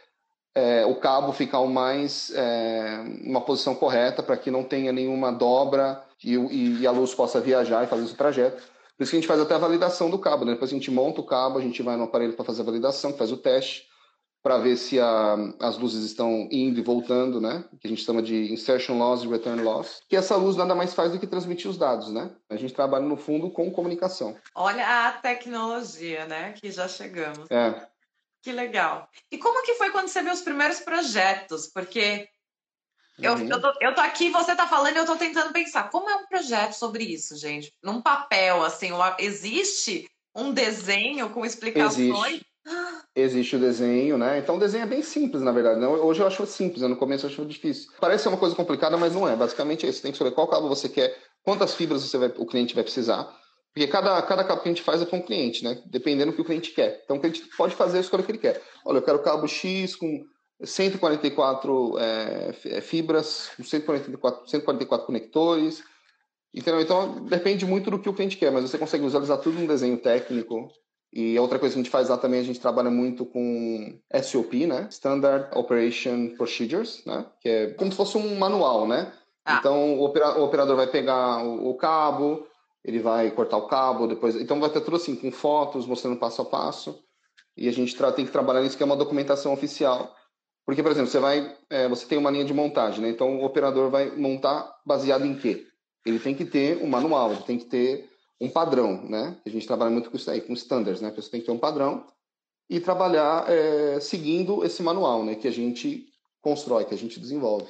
[0.55, 5.31] é, o cabo ficar o mais é, uma posição correta para que não tenha nenhuma
[5.31, 6.35] dobra e,
[6.81, 8.63] e, a luz possa viajar e fazer esse trajeto.
[8.97, 10.45] Por isso que a gente faz até a validação do cabo.
[10.45, 10.53] Né?
[10.53, 13.13] Depois a gente monta o cabo, a gente vai no aparelho para fazer a validação,
[13.15, 13.90] faz o teste.
[14.43, 17.65] Para ver se a, as luzes estão indo e voltando, né?
[17.81, 20.01] Que a gente chama de insertion loss e return loss.
[20.09, 22.35] Que essa luz nada mais faz do que transmitir os dados, né?
[22.49, 24.37] A gente trabalha no fundo com comunicação.
[24.55, 26.53] Olha a tecnologia, né?
[26.53, 27.51] Que já chegamos.
[27.51, 27.87] É.
[28.43, 29.09] Que legal.
[29.31, 31.67] E como que foi quando você viu os primeiros projetos?
[31.67, 32.27] Porque
[33.19, 33.49] eu, uhum.
[33.49, 35.91] eu, tô, eu tô aqui, você tá falando e eu tô tentando pensar.
[35.91, 37.73] Como é um projeto sobre isso, gente?
[37.83, 41.99] Num papel, assim, existe um desenho com explicações?
[41.99, 42.50] Existe.
[43.15, 44.39] Existe o desenho, né?
[44.39, 45.81] Então o desenho é bem simples, na verdade.
[45.81, 45.87] Né?
[45.87, 46.89] Hoje eu acho simples, né?
[46.89, 47.91] no começo eu acho difícil.
[48.01, 49.35] Parece ser uma coisa complicada, mas não é.
[49.35, 49.99] Basicamente é isso.
[49.99, 52.85] Você tem que saber qual cabo você quer, quantas fibras você vai, o cliente vai
[52.85, 53.29] precisar.
[53.75, 55.83] Porque cada, cada cabo que a gente faz é para um cliente, né?
[55.87, 57.03] Dependendo do que o cliente quer.
[57.05, 58.63] Então o cliente pode fazer a escolha que ele quer.
[58.85, 60.25] Olha, eu quero cabo X com
[60.63, 65.83] 144 é, é, fibras, 144, 144 conectores.
[66.55, 66.81] Entendeu?
[66.81, 69.99] Então depende muito do que o cliente quer, mas você consegue visualizar tudo num desenho
[69.99, 70.69] técnico
[71.13, 74.67] e outra coisa que a gente faz lá também, a gente trabalha muito com SOP,
[74.67, 74.87] né?
[74.91, 77.27] Standard Operation Procedures, né?
[77.41, 79.13] Que é como se fosse um manual, né?
[79.45, 79.57] Ah.
[79.59, 82.47] Então, o, operador vai pegar o, cabo,
[82.85, 84.37] ele vai cortar o cabo, depois...
[84.37, 87.03] Então, vai ter tudo assim, com fotos, mostrando passo a passo.
[87.57, 90.15] E a gente tem que trabalhar nisso, que é uma documentação oficial.
[90.65, 91.57] Porque, por exemplo, você vai...
[91.69, 93.09] É, você tem uma linha de montagem, né?
[93.09, 95.67] Então, o operador vai montar baseado em quê?
[96.07, 98.10] Ele tem que ter um manual, ele tem que ter
[98.41, 99.37] um padrão, né?
[99.45, 101.13] A gente trabalha muito com isso aí, com standards, né?
[101.15, 102.07] Você tem que ter um padrão
[102.69, 105.35] e trabalhar é, seguindo esse manual, né?
[105.35, 106.07] Que a gente
[106.41, 107.69] constrói, que a gente desenvolve.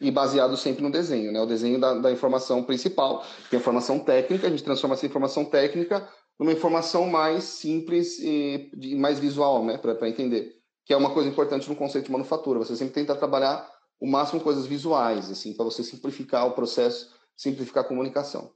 [0.00, 1.40] E baseado sempre no desenho, né?
[1.40, 5.06] O desenho da, da informação principal, que é a informação técnica, a gente transforma essa
[5.06, 9.76] informação técnica numa informação mais simples e mais visual, né?
[9.76, 10.56] Para entender.
[10.86, 12.60] Que é uma coisa importante no conceito de manufatura.
[12.60, 13.68] Você sempre tenta trabalhar
[14.00, 18.50] o máximo coisas visuais, assim, para você simplificar o processo, simplificar a comunicação.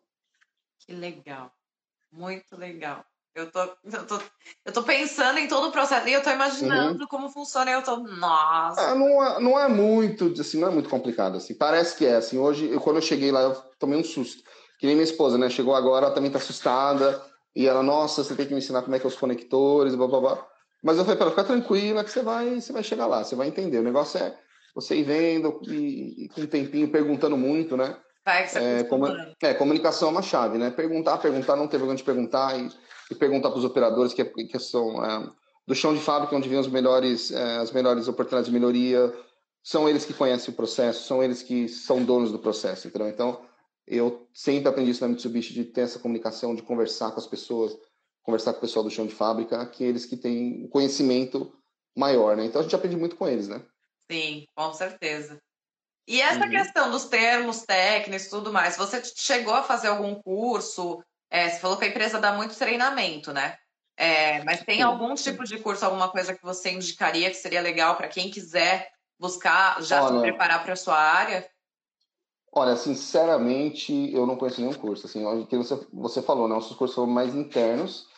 [0.79, 1.53] Que legal.
[2.13, 3.05] Muito legal.
[3.35, 4.21] Eu tô, eu tô,
[4.65, 7.09] eu tô pensando em todo o processo e eu tô imaginando uhum.
[7.09, 8.81] como funciona e eu tô, nossa.
[8.81, 11.53] É, não, é, não é muito, assim, não é muito complicado, assim.
[11.53, 12.39] Parece que é, assim.
[12.39, 14.45] Hoje, eu, quando eu cheguei lá, eu tomei um susto.
[14.79, 15.51] Que nem minha esposa, né?
[15.51, 17.21] Chegou agora, ela também tá assustada.
[17.57, 20.07] E ela, nossa, você tem que me ensinar como é que é os conectores, blá,
[20.07, 20.47] blá, blá.
[20.81, 23.35] Mas eu falei para ela, fica tranquila que você vai, você vai chegar lá, você
[23.35, 23.79] vai entender.
[23.79, 24.39] O negócio é
[24.75, 27.97] você ir vendo e, e com um tempinho perguntando muito, né?
[28.25, 30.71] Vai, é, como, é, comunicação é uma chave, né?
[30.71, 32.71] Perguntar, perguntar, não ter vergonha de perguntar e,
[33.11, 35.31] e perguntar para os operadores que, que são é,
[35.67, 39.13] do chão de fábrica, onde vêm os melhores, é, as melhores oportunidades de melhoria.
[39.63, 43.09] São eles que conhecem o processo, são eles que são donos do processo, entendeu?
[43.09, 43.45] Então,
[43.87, 47.77] eu sempre aprendi isso na Mitsubishi, de ter essa comunicação, de conversar com as pessoas,
[48.23, 51.53] conversar com o pessoal do chão de fábrica, aqueles que têm conhecimento
[51.95, 52.47] maior, né?
[52.47, 53.63] Então, a gente aprende muito com eles, né?
[54.11, 55.39] Sim, com certeza.
[56.07, 56.51] E essa uhum.
[56.51, 61.03] questão dos termos técnicos e tudo mais, você chegou a fazer algum curso?
[61.31, 63.57] É, você falou que a empresa dá muito treinamento, né?
[63.97, 67.97] É, mas tem algum tipo de curso, alguma coisa que você indicaria que seria legal
[67.97, 71.49] para quem quiser buscar já Olha, se preparar para a sua área?
[72.53, 75.07] Olha, sinceramente, eu não conheço nenhum curso.
[75.07, 76.55] Assim, o que você, você falou, né?
[76.55, 78.09] Nossos cursos são mais internos.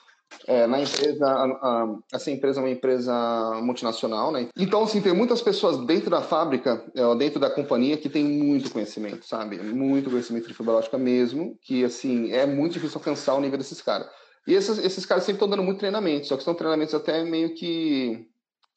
[0.46, 4.48] É, na empresa, a, a, essa empresa é uma empresa multinacional, né?
[4.56, 8.70] Então, assim, tem muitas pessoas dentro da fábrica, é, dentro da companhia, que tem muito
[8.70, 9.58] conhecimento, sabe?
[9.58, 14.08] Muito conhecimento de fibra mesmo, que, assim, é muito difícil alcançar o nível desses caras.
[14.46, 17.54] E esses, esses caras sempre estão dando muito treinamento, só que são treinamentos até meio
[17.54, 18.28] que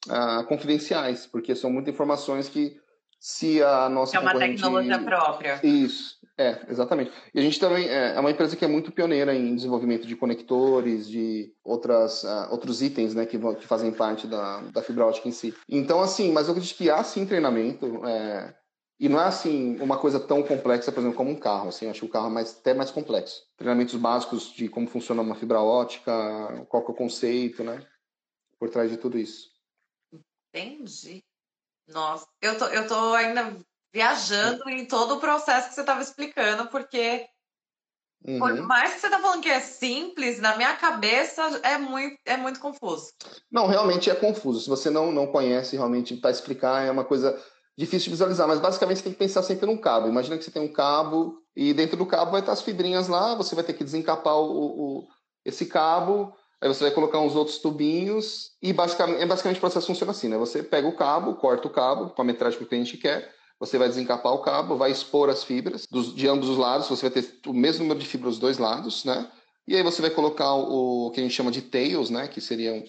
[0.10, 2.80] ah, confidenciais, porque são muitas informações que
[3.20, 5.60] se a nossa É uma tecnologia própria.
[5.64, 7.12] Isso, é, exatamente.
[7.34, 10.16] E a gente também é, é uma empresa que é muito pioneira em desenvolvimento de
[10.16, 15.28] conectores, de outras, uh, outros itens, né, que, que fazem parte da, da fibra ótica
[15.28, 15.54] em si.
[15.68, 18.56] Então, assim, mas eu acredito que há sim treinamento, é,
[19.00, 21.70] e não é assim uma coisa tão complexa, por exemplo, como um carro.
[21.70, 23.44] Assim, eu acho que o carro é mais, até mais complexo.
[23.56, 26.12] Treinamentos básicos de como funciona uma fibra ótica,
[26.68, 27.86] qual que é o conceito, né?
[28.60, 29.52] Por trás de tudo isso.
[30.54, 31.24] Entendi.
[31.90, 33.56] Nossa, eu tô, eu tô ainda
[33.94, 37.26] viajando em todo o processo que você estava explicando, porque
[38.26, 38.40] uhum.
[38.40, 42.38] por mais que você está falando que é simples, na minha cabeça é muito, é
[42.38, 43.12] muito confuso.
[43.52, 44.62] Não, realmente é confuso.
[44.62, 47.40] Se você não, não conhece realmente para explicar, é uma coisa
[47.78, 50.08] difícil de visualizar, mas basicamente você tem que pensar sempre num cabo.
[50.08, 53.36] Imagina que você tem um cabo e dentro do cabo vai estar as fibrinhas lá,
[53.36, 55.08] você vai ter que desencapar o, o
[55.46, 60.12] esse cabo, aí você vai colocar uns outros tubinhos e basicamente, basicamente o processo funciona
[60.12, 60.38] assim, né?
[60.38, 63.78] Você pega o cabo, corta o cabo com a metragem que o cliente quer, você
[63.78, 67.22] vai desencapar o cabo, vai expor as fibras dos, de ambos os lados, você vai
[67.22, 69.30] ter o mesmo número de fibras dos dois lados, né?
[69.68, 72.28] E aí você vai colocar o, o que a gente chama de tails, né?
[72.28, 72.84] Que seriam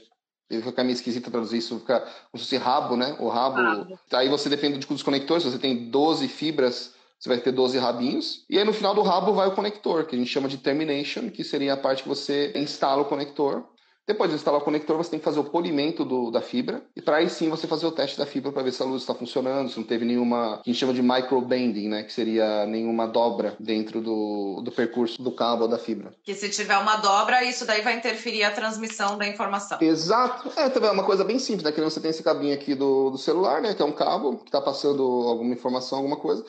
[0.51, 3.17] ele fica meio esquisito traduzir isso, fica como se fosse rabo, né?
[3.21, 3.57] O rabo.
[3.57, 3.99] rabo.
[4.13, 8.45] Aí você depende dos conectores, você tem 12 fibras, você vai ter 12 rabinhos.
[8.49, 11.29] E aí no final do rabo vai o conector, que a gente chama de termination,
[11.29, 13.65] que seria a parte que você instala o conector.
[14.07, 17.03] Depois de instalar o conector, você tem que fazer o polimento do, da fibra e
[17.03, 19.15] para aí sim você fazer o teste da fibra para ver se a luz está
[19.15, 23.07] funcionando, se não teve nenhuma, que a gente chama de microbending, né, que seria nenhuma
[23.07, 26.13] dobra dentro do, do percurso do cabo ou da fibra.
[26.25, 29.79] Que se tiver uma dobra, isso daí vai interferir a transmissão da informação.
[29.81, 30.51] Exato.
[30.57, 33.11] É, também é uma coisa bem simples, né, que você tem esse cabinho aqui do,
[33.11, 36.45] do celular, né, que é um cabo que está passando alguma informação, alguma coisa.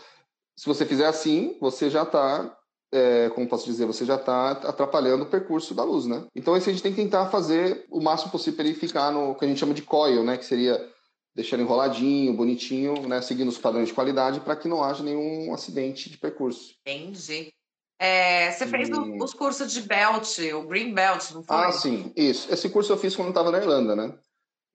[0.62, 2.56] Se você fizer assim, você já está
[2.92, 6.24] é, como posso dizer, você já está atrapalhando o percurso da luz, né?
[6.36, 9.34] Então, isso a gente tem que tentar fazer o máximo possível para ele ficar no
[9.34, 10.38] que a gente chama de coil, né?
[10.38, 10.80] Que seria
[11.34, 13.24] deixar enroladinho, bonitinho, né?
[13.24, 16.76] Seguindo os padrões de qualidade para que não haja nenhum acidente de percurso.
[16.86, 17.52] Entendi.
[18.00, 18.94] É, você fez e...
[18.94, 21.56] os cursos de Belt, o Green Belt, não foi?
[21.56, 22.54] Ah, sim, isso.
[22.54, 24.14] Esse curso eu fiz quando estava na Irlanda, né?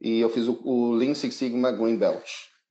[0.01, 2.29] E eu fiz o, o Lean Six Sigma Green Belt,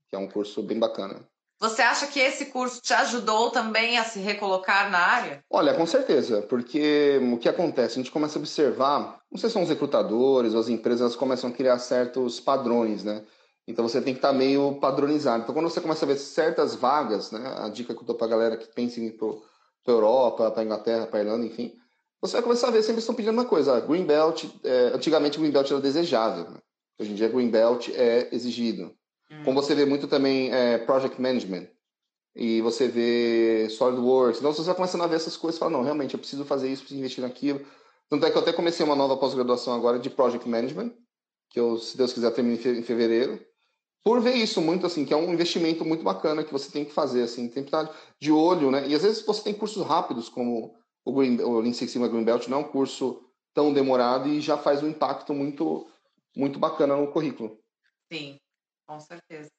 [0.10, 1.25] que é um curso bem bacana.
[1.60, 5.44] Você acha que esse curso te ajudou também a se recolocar na área?
[5.50, 7.94] Olha, com certeza, porque o que acontece?
[7.94, 11.50] A gente começa a observar, não sei se são os recrutadores ou as empresas, começam
[11.50, 13.24] a criar certos padrões, né?
[13.68, 15.44] Então você tem que estar meio padronizado.
[15.44, 17.41] Então quando você começa a ver certas vagas, né?
[17.58, 20.52] A dica que eu dou para a galera que pensa em ir para a Europa,
[20.52, 21.74] para Inglaterra, para Irlanda, enfim,
[22.22, 23.80] você vai começar a ver sempre estão pedindo uma coisa.
[23.80, 26.50] Green Belt, é, antigamente Green Belt era desejável.
[26.52, 26.58] Né?
[27.00, 28.94] Hoje em dia Green Belt é exigido.
[29.43, 31.67] Como você vê muito também é, Project Management,
[32.36, 34.39] e você vê SolidWorks.
[34.39, 36.69] Então você vai começando a ver essas coisas e fala, não, realmente, eu preciso fazer
[36.69, 37.65] isso, preciso investir naquilo.
[38.10, 40.93] Tanto é que eu até comecei uma nova pós-graduação agora de Project Management,
[41.50, 43.39] que eu, se Deus quiser, termino em fevereiro.
[44.04, 46.91] Por ver isso muito, assim, que é um investimento muito bacana que você tem que
[46.91, 48.88] fazer, assim, tem que estar de olho, né?
[48.88, 52.24] E às vezes você tem cursos rápidos, como o, Green, o Lean Six Sigma Green
[52.24, 55.88] Belt, não é um curso tão demorado e já faz um impacto muito,
[56.36, 57.58] muito bacana no currículo.
[58.12, 58.38] Sim.
[58.88, 59.50] Com certeza.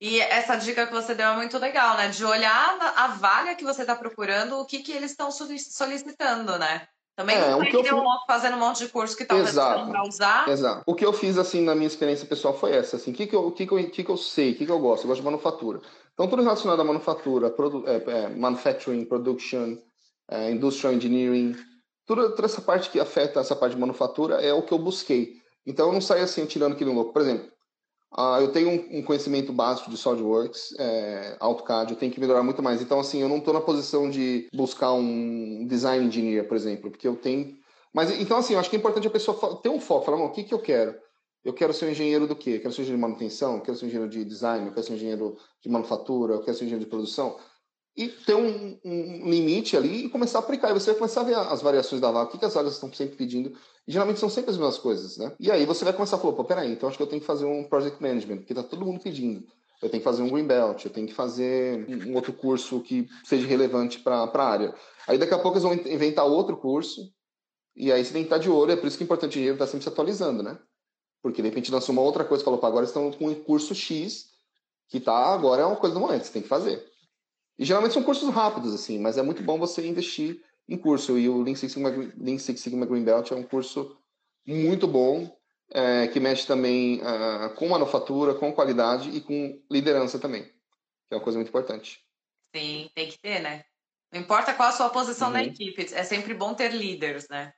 [0.00, 2.08] E essa dica que você deu é muito legal, né?
[2.08, 6.86] De olhar a vaga que você está procurando, o que, que eles estão solicitando, né?
[7.16, 10.02] Também é, não é que, eu fazendo um monte de curso que talvez não para
[10.06, 10.46] usar.
[10.50, 10.82] Exato.
[10.86, 13.34] O que eu fiz, assim, na minha experiência pessoal foi essa, assim, o que, que,
[13.34, 15.04] eu, que, que, eu, que, que eu sei, o que, que eu gosto?
[15.04, 15.80] Eu gosto de manufatura.
[16.12, 19.78] Então, tudo relacionado à manufatura, produ é, é, manufacturing, production,
[20.28, 21.56] é, industrial engineering,
[22.04, 25.36] toda, toda essa parte que afeta essa parte de manufatura é o que eu busquei.
[25.64, 27.14] Então, eu não saio assim, tirando aquilo louco.
[27.14, 27.50] Por exemplo,
[28.16, 32.42] Uh, eu tenho um, um, conhecimento básico de SolidWorks, é, AutoCAD, eu tenho que melhorar
[32.42, 32.80] muito mais.
[32.80, 37.06] Então, assim, eu não estou na posição de buscar um design engineer, por exemplo, porque
[37.06, 37.54] eu tenho.
[37.92, 40.30] Mas, então, assim, eu acho que é importante a pessoa ter um foco, falar, o
[40.30, 40.94] que, que eu quero?
[41.44, 42.52] Eu quero ser um engenheiro do quê?
[42.52, 44.72] Eu quero ser um engenheiro de manutenção, eu quero ser um engenheiro de design, eu
[44.72, 47.36] quero ser um engenheiro de manufatura, eu quero ser um engenheiro de produção
[47.96, 50.70] e ter um, um, limite ali e começar a aplicar.
[50.70, 52.74] E você vai começar a ver as variações da vaga, o que, que as vagas
[52.74, 53.56] estão sempre pedindo.
[53.88, 55.32] E geralmente são sempre as mesmas coisas, né?
[55.40, 57.26] E aí você vai começar a falar, pô, peraí, então acho que eu tenho que
[57.26, 59.46] fazer um project management, porque tá todo mundo pedindo.
[59.82, 63.06] Eu tenho que fazer um green belt, eu tenho que fazer um outro curso que
[63.24, 64.74] seja relevante para a área.
[65.06, 67.00] Aí daqui a pouco eles vão inventar outro curso,
[67.74, 69.34] e aí você tem que estar de olho, é por isso que é importante o
[69.34, 70.58] dinheiro estar sempre se atualizando, né?
[71.22, 74.30] Porque de repente lançou uma outra coisa, falou, pô, agora estão com um curso X,
[74.88, 76.82] que tá, agora é uma coisa do momento, você tem que fazer.
[77.58, 81.18] E geralmente são cursos rápidos, assim, mas é muito bom você investir em curso.
[81.18, 83.96] E o Lean Six Sigma, Lean Six Sigma Green Belt é um curso
[84.46, 85.34] muito bom,
[85.70, 90.52] é, que mexe também uh, com manufatura, com qualidade e com liderança também, que
[91.12, 92.00] é uma coisa muito importante.
[92.54, 93.64] Sim, tem que ter, né?
[94.12, 95.34] Não importa qual a sua posição uhum.
[95.34, 97.52] na equipe, é sempre bom ter líderes, né?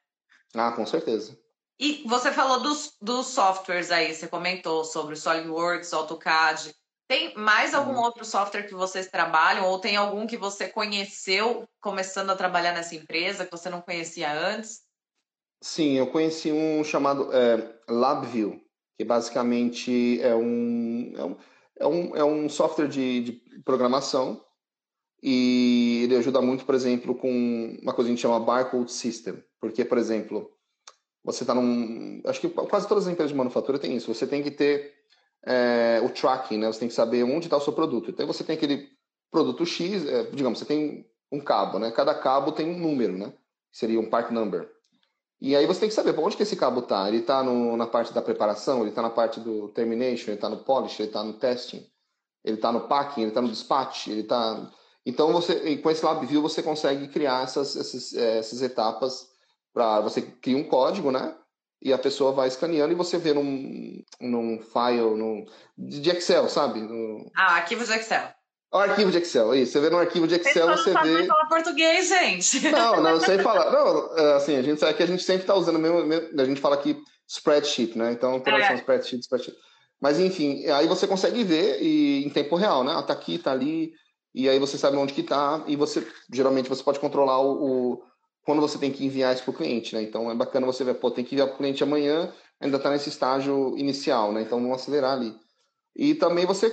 [0.55, 1.39] Ah, com certeza.
[1.79, 6.75] E você falou dos, dos softwares aí, você comentou sobre o SolidWorks, AutoCAD.
[7.09, 8.03] Tem mais algum uhum.
[8.03, 12.95] outro software que vocês trabalham ou tem algum que você conheceu começando a trabalhar nessa
[12.95, 14.83] empresa que você não conhecia antes?
[15.63, 18.61] Sim, eu conheci um chamado é, LabVIEW,
[18.99, 21.37] que basicamente é um, é um,
[21.81, 24.45] é um, é um software de, de programação
[25.23, 29.43] e ele ajuda muito, por exemplo, com uma coisa que a gente chama Barcode System,
[29.59, 30.53] porque, por exemplo,
[31.25, 32.21] você está num...
[32.27, 34.13] Acho que quase todas as empresas de manufatura têm isso.
[34.13, 34.98] Você tem que ter
[35.49, 36.67] é, o tracking, né?
[36.67, 38.11] Você tem que saber onde está o seu produto.
[38.11, 38.87] Então você tem aquele
[39.31, 41.91] produto X, é, digamos, você tem um cabo, né?
[41.91, 43.33] Cada cabo tem um número, né?
[43.73, 44.71] Seria um part number.
[45.41, 47.09] E aí você tem que saber onde que esse cabo está.
[47.09, 50.59] Ele está na parte da preparação, ele está na parte do termination, ele está no
[50.59, 51.87] polish, ele está no testing,
[52.45, 54.71] ele está no packing, ele está no dispatch, ele está...
[55.07, 59.29] Então, você, com esse LabVIEW, você consegue criar essas, essas, é, essas etapas
[59.73, 60.01] para...
[60.01, 61.35] Você cria um código, né?
[61.81, 65.45] E a pessoa vai escaneando e você vê num, num file num,
[65.77, 66.81] de Excel, sabe?
[66.81, 67.31] No...
[67.37, 68.29] Ah, arquivo de Excel.
[68.71, 69.73] O arquivo de Excel, isso.
[69.73, 71.19] Você vê no arquivo de Excel, você, não vê.
[71.21, 72.69] Não falar português, gente.
[72.71, 73.71] Não, não, sei falar.
[73.73, 76.41] Não, é, assim, a gente sabe que a gente sempre está usando o mesmo.
[76.41, 78.13] A gente fala aqui spreadsheet, né?
[78.13, 78.75] Então, todas é.
[78.75, 79.57] spreadsheet, spreadsheet.
[80.01, 82.93] Mas, enfim, aí você consegue ver e, em tempo real, né?
[82.95, 83.93] Ah, tá aqui, tá ali.
[84.35, 85.65] E aí você sabe onde que tá.
[85.67, 88.03] E você, geralmente, você pode controlar o, o
[88.49, 90.01] quando você tem que enviar isso para o cliente, né?
[90.01, 92.89] Então é bacana você ver, pô, tem que enviar para o cliente amanhã, ainda está
[92.89, 94.41] nesse estágio inicial, né?
[94.41, 95.39] Então vamos acelerar ali.
[95.95, 96.69] E também você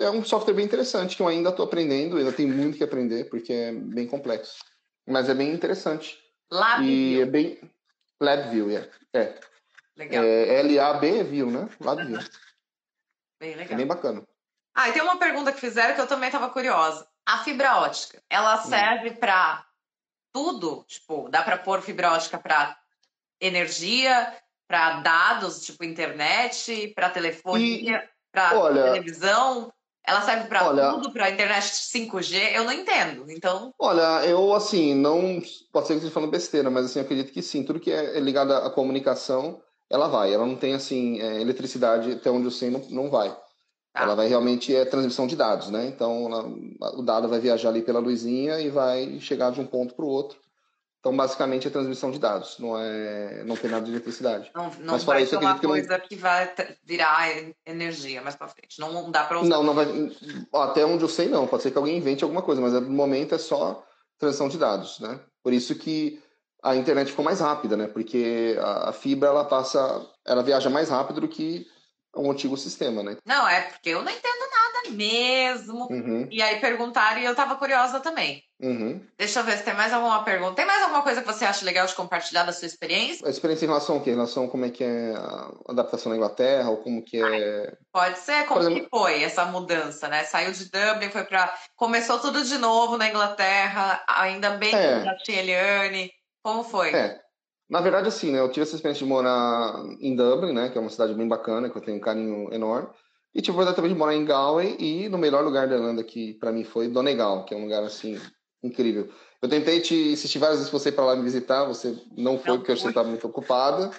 [0.00, 2.82] é, é um software bem interessante que eu ainda estou aprendendo, ainda tem muito que
[2.82, 4.56] aprender porque é bem complexo,
[5.06, 6.18] mas é bem interessante.
[6.50, 6.90] LabVIEW.
[6.90, 7.60] E é bem
[8.20, 8.90] LabVIEW, é.
[9.14, 9.40] é.
[9.96, 10.24] Legal.
[10.24, 11.68] É L-A-B View, né?
[11.80, 12.18] LabVIEW.
[13.38, 13.76] Bem É legal.
[13.76, 14.26] bem bacana.
[14.74, 17.06] Ah, e tem uma pergunta que fizeram que eu também estava curiosa.
[17.24, 18.64] A fibra ótica, ela Hum.
[18.64, 19.64] serve para
[20.32, 20.84] tudo?
[20.86, 22.76] Tipo, dá para pôr fibra ótica para
[23.40, 24.34] energia,
[24.68, 28.50] para dados, tipo internet, para telefonia, para
[28.92, 29.72] televisão?
[30.06, 32.52] Ela serve para tudo, para internet 5G?
[32.54, 33.30] Eu não entendo.
[33.30, 35.42] Então, Olha, eu assim, não.
[35.72, 37.62] Pode ser que esteja falando besteira, mas assim, eu acredito que sim.
[37.62, 39.60] Tudo que é ligado à comunicação,
[39.90, 40.32] ela vai.
[40.32, 43.36] Ela não tem, assim, é, eletricidade, até onde eu sei, não, não vai.
[43.92, 44.02] Tá.
[44.02, 45.86] Ela vai realmente é transmissão de dados, né?
[45.86, 46.46] Então, ela-
[46.98, 50.08] o dado vai viajar ali pela luzinha e vai chegar de um ponto para o
[50.08, 50.38] outro.
[51.00, 54.50] Então, basicamente, é transmissão de dados, não é, não tem nada de eletricidade.
[54.54, 56.52] não, não Mas vai ser uma acredito que não- coisa que vai
[56.84, 58.78] virar en- energia mais para frente.
[58.78, 59.48] Não dá para usar.
[59.48, 59.86] Não, não vai.
[60.52, 61.46] Até onde eu sei, não.
[61.46, 63.82] Pode ser que alguém invente alguma coisa, mas no momento é só
[64.18, 65.18] transição de dados, né?
[65.42, 66.22] Por isso que
[66.62, 67.86] a internet ficou mais rápida, né?
[67.88, 71.66] Porque a, a fibra ela passa, ela viaja mais rápido do que
[72.16, 73.16] um antigo sistema, né?
[73.24, 75.86] Não, é porque eu não entendo nada mesmo.
[75.90, 78.42] Uhum, E aí perguntaram e eu tava curiosa também.
[78.60, 79.00] uhum.
[79.16, 80.54] Deixa eu ver se tem mais alguma pergunta.
[80.54, 83.26] Tem mais alguma coisa que você acha legal de compartilhar da sua experiência?
[83.26, 84.10] A experiência em relação ao quê?
[84.10, 87.72] Em relação a como é que é a adaptação na Inglaterra, ou como que é.
[87.92, 88.44] Pode ser?
[88.46, 90.24] Como exemplo- que foi essa mudança, né?
[90.24, 95.02] Saiu de Dublin, foi para Começou tudo de novo na Inglaterra, ainda bem É.
[95.16, 96.10] que tinha Eliane.
[96.42, 96.94] Como foi?
[96.94, 97.20] É.
[97.70, 98.40] Na verdade, assim, né?
[98.40, 100.68] Eu tive essa experiência de morar em Dublin, né?
[100.70, 102.88] Que é uma cidade bem bacana, que eu tenho um carinho enorme.
[103.32, 106.02] E tive a oportunidade também de morar em Galway e no melhor lugar da Irlanda
[106.02, 108.20] que para mim foi Donegal, que é um lugar assim
[108.60, 109.08] incrível.
[109.40, 112.58] Eu tentei te insistir várias vezes você para lá me visitar, você não foi Não
[112.58, 113.90] porque você estava muito ocupada.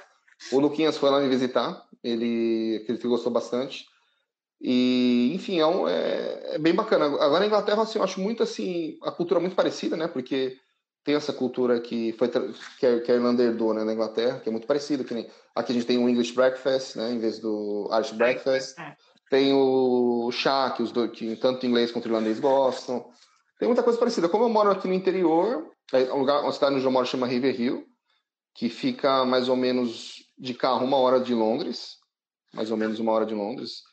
[0.51, 3.86] O Luquinhas foi lá me visitar, ele que gostou bastante.
[4.61, 7.05] E, enfim, é, um- é- é bem bacana.
[7.05, 10.07] Agora na Inglaterra, assim, eu acho muito assim, a cultura é muito parecida, né?
[10.07, 10.57] Porque
[11.04, 14.49] tem essa cultura que foi que a, que a Irlanda herdou, né, na Inglaterra, que
[14.49, 17.39] é muito parecida, que nem aqui a gente tem o English breakfast, né, em vez
[17.39, 18.80] do Irish breakfast.
[18.80, 18.95] É.
[19.30, 23.10] Tem o chá, que, os dois, que tanto inglês quanto irlandês gostam.
[23.58, 24.28] Tem muita coisa parecida.
[24.28, 27.28] Como eu moro aqui no interior, é um lugar, uma cidade onde eu moro chama
[27.28, 27.86] Riverhill,
[28.54, 31.97] que fica mais ou menos de carro uma hora de Londres,
[32.54, 33.84] mais ou menos uma hora de Londres,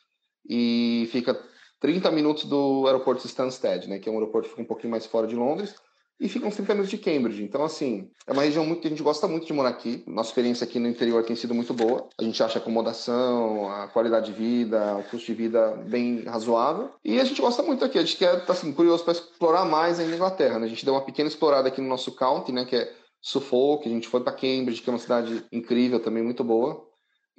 [0.47, 1.41] e fica
[1.79, 4.91] 30 minutos do aeroporto de Stansted, né, que é um aeroporto que fica um pouquinho
[4.91, 5.73] mais fora de Londres,
[6.19, 7.43] e fica uns 30 minutos de Cambridge.
[7.43, 10.03] Então, assim, é uma região muito que a gente gosta muito de morar aqui.
[10.05, 12.09] Nossa experiência aqui no interior tem sido muito boa.
[12.19, 16.89] A gente acha a acomodação, a qualidade de vida, o custo de vida bem razoável.
[17.05, 17.97] E a gente gosta muito aqui.
[17.97, 20.65] A gente quer, tá assim, curioso para explorar mais ainda a Inglaterra, né?
[20.65, 23.87] A gente deu uma pequena explorada aqui no nosso county, né, que é Suffolk.
[23.87, 26.88] A gente foi para Cambridge, que é uma cidade incrível também, muito boa.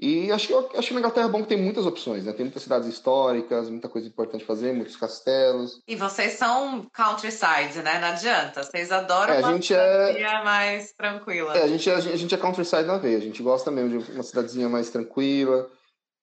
[0.02, 2.32] E acho que, acho que na Inglaterra é bom que tem muitas opções, né?
[2.32, 5.82] Tem muitas cidades históricas, muita coisa importante fazer, muitos castelos.
[5.86, 7.98] E vocês são countryside, né?
[8.00, 8.62] Não adianta.
[8.62, 11.54] Vocês adoram É, a uma gente é- mais tranquila.
[11.54, 13.18] É, a gente, a gente a gente é countryside na veia.
[13.18, 15.70] A gente gosta mesmo de uma cidadezinha mais tranquila,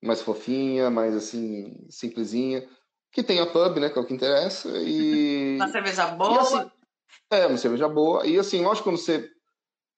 [0.03, 2.67] mais fofinha, mais assim, simplesinha.
[3.11, 3.91] Que tem a pub, né?
[3.91, 4.69] Que é o que interessa.
[4.69, 5.55] E.
[5.61, 6.41] Uma cerveja e, boa.
[6.41, 6.71] assim,
[7.29, 8.25] é, uma cerveja boa.
[8.25, 9.29] E assim, lógico, quando você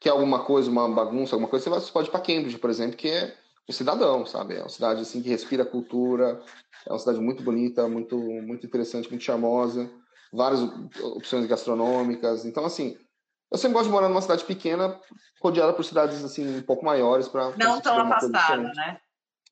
[0.02, 2.70] quer alguma coisa, uma bagunça, alguma coisa, você, vai, você pode ir pra Cambridge, por
[2.70, 3.34] exemplo, que é
[3.70, 4.56] um cidadão, sabe?
[4.56, 6.42] É uma cidade assim que respira cultura.
[6.86, 9.90] É uma cidade muito bonita, muito, muito interessante, muito charmosa.
[10.34, 10.60] Várias
[11.02, 12.46] opções gastronômicas.
[12.46, 12.98] Então, assim,
[13.52, 15.00] eu sempre gosto de morar numa cidade pequena,
[15.40, 19.00] rodeada por cidades assim um pouco maiores para não tão afastada, né?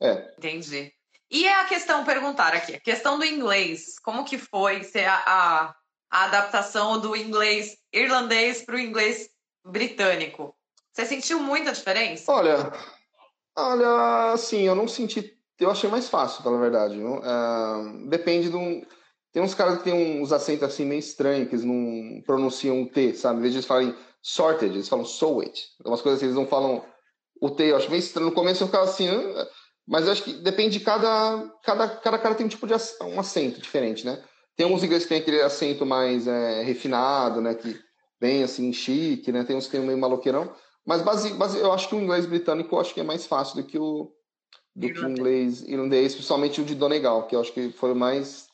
[0.02, 0.34] É.
[0.38, 0.92] Entendi.
[1.30, 5.76] E a questão, perguntar aqui, a questão do inglês, como que foi ser a, a,
[6.10, 9.30] a adaptação do inglês irlandês para o inglês
[9.66, 10.56] britânico?
[10.94, 12.32] Você sentiu muita diferença?
[12.32, 12.72] Olha,
[13.58, 17.00] olha, assim, eu não senti, eu achei mais fácil, pela verdade.
[17.00, 18.60] É, depende do.
[19.34, 22.90] Tem uns caras que tem uns acentos assim meio estranhos, que eles não pronunciam o
[22.90, 23.40] T, sabe?
[23.40, 25.68] Em vez de eles falarem sorted, eles falam so it.
[25.86, 26.84] Umas coisas assim, eles não falam
[27.42, 28.30] o T, eu acho meio estranho.
[28.30, 29.08] No começo eu ficava assim,
[29.88, 33.20] mas eu acho que depende de cada, cada, cada cara tem um tipo de um
[33.20, 34.22] acento diferente, né?
[34.56, 37.54] Tem alguns ingleses que tem aquele acento mais é, refinado, né?
[37.54, 37.80] Que
[38.20, 39.44] bem assim, chique, né?
[39.44, 40.52] Tem uns que tem um meio maloqueirão.
[40.88, 43.58] Mas base, base, eu acho que o inglês britânico eu acho que é mais fácil
[43.58, 44.10] do que o,
[44.76, 47.96] do que o inglês irlandês, principalmente o de Donegal, que eu acho que foi o
[47.96, 48.48] mais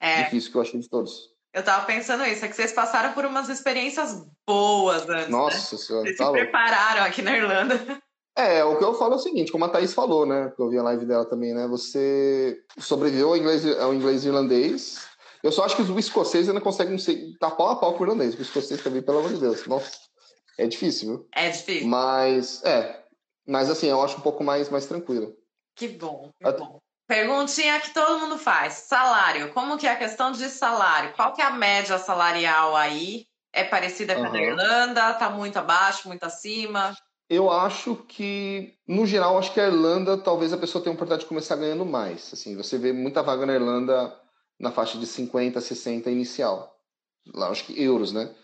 [0.00, 1.30] É, difícil que eu achei de todos.
[1.54, 5.28] eu tava pensando isso, é que vocês passaram por umas experiências boas antes, né?
[5.28, 6.42] Nossa senhora, Vocês tá se louco.
[6.42, 8.02] prepararam aqui na Irlanda.
[8.36, 10.52] É, o que eu falo é o seguinte, como a Thaís falou, né?
[10.54, 11.66] Que eu vi a live dela também, né?
[11.68, 15.06] Você sobreviveu ao inglês, ao inglês irlandês.
[15.42, 18.06] Eu só acho que os escoceses ainda conseguem ser tá pau a pau com o
[18.06, 18.34] irlandês.
[18.38, 19.66] O escocês também, pelo amor de Deus.
[19.66, 20.05] Nossa.
[20.58, 21.28] É difícil, viu?
[21.32, 21.88] É difícil.
[21.88, 23.04] Mas, é.
[23.46, 25.34] Mas assim, eu acho um pouco mais, mais tranquilo.
[25.74, 26.80] Que bom, que bom.
[27.06, 28.72] Perguntinha que todo mundo faz.
[28.74, 29.52] Salário.
[29.52, 31.12] Como que é a questão de salário?
[31.14, 33.26] Qual que é a média salarial aí?
[33.52, 35.14] É parecida com a da Irlanda?
[35.14, 36.96] Tá muito abaixo, muito acima?
[37.28, 41.22] Eu acho que, no geral, acho que a Irlanda, talvez a pessoa tenha a oportunidade
[41.22, 42.32] de começar ganhando mais.
[42.32, 44.14] Assim, você vê muita vaga na Irlanda
[44.58, 46.76] na faixa de 50, 60 inicial.
[47.34, 48.34] Lá, acho que euros, né?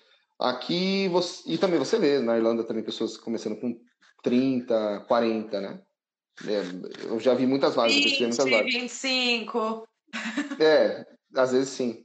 [0.43, 3.79] Aqui, você, e também você vê na Irlanda também pessoas começando com
[4.23, 5.81] 30, 40, né?
[6.47, 8.73] É, eu já vi muitas vagas, 20, muitas vagas.
[8.73, 9.87] 25.
[10.59, 12.05] É, às vezes sim.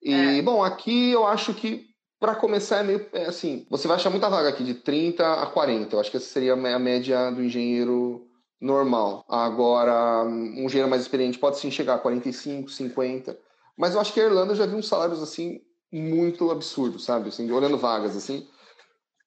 [0.00, 0.42] E, é.
[0.42, 1.86] bom, aqui eu acho que
[2.20, 5.46] para começar é meio é assim, você vai achar muita vaga aqui de 30 a
[5.46, 5.96] 40.
[5.96, 8.28] Eu acho que essa seria a média do engenheiro
[8.60, 9.24] normal.
[9.28, 13.36] Agora, um engenheiro mais experiente pode sim chegar a 45, 50.
[13.76, 15.60] Mas eu acho que a Irlanda já viu uns salários assim
[15.92, 17.28] muito absurdos, sabe?
[17.28, 18.46] Assim, olhando vagas assim.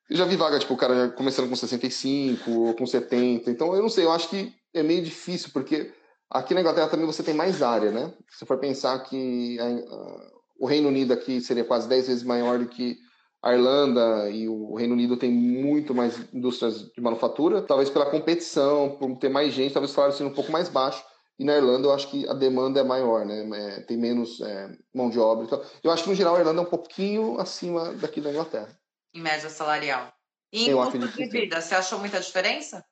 [0.10, 3.50] Eu já vi vaga, tipo, o cara começando com 65 ou com 70.
[3.50, 5.92] Então, eu não sei, eu acho que é meio difícil, porque
[6.30, 8.14] aqui na Inglaterra também você tem mais área, né?
[8.30, 12.60] Se for pensar que a, a, o Reino Unido aqui seria quase 10 vezes maior
[12.60, 12.98] do que
[13.42, 18.98] a Irlanda e o Reino Unido tem muito mais indústrias de manufatura, talvez pela competição,
[19.00, 21.04] por ter mais gente, talvez o salário seja um pouco mais baixo.
[21.38, 23.48] E na Irlanda eu acho que a demanda é maior, né?
[23.54, 25.46] É, tem menos é, mão de obra.
[25.46, 28.76] Então, eu acho que no geral a Irlanda é um pouquinho acima daqui da Inglaterra
[29.16, 30.14] em média salarial.
[30.52, 32.86] E em eu custo de vida, você achou muita diferença?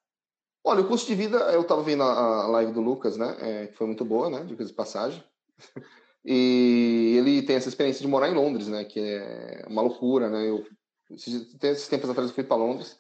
[0.64, 3.36] Olha, o custo de vida, eu estava vendo a, live do Lucas, né?
[3.41, 4.44] É, que foi muito boa, né?
[4.46, 5.24] De passagem.
[6.26, 8.86] E ele tem essa experiência de morar em Londres, né?
[8.86, 10.48] Que é uma loucura, né?
[10.48, 10.66] Eu,
[11.12, 12.98] esses tempos atrás eu fui para Londres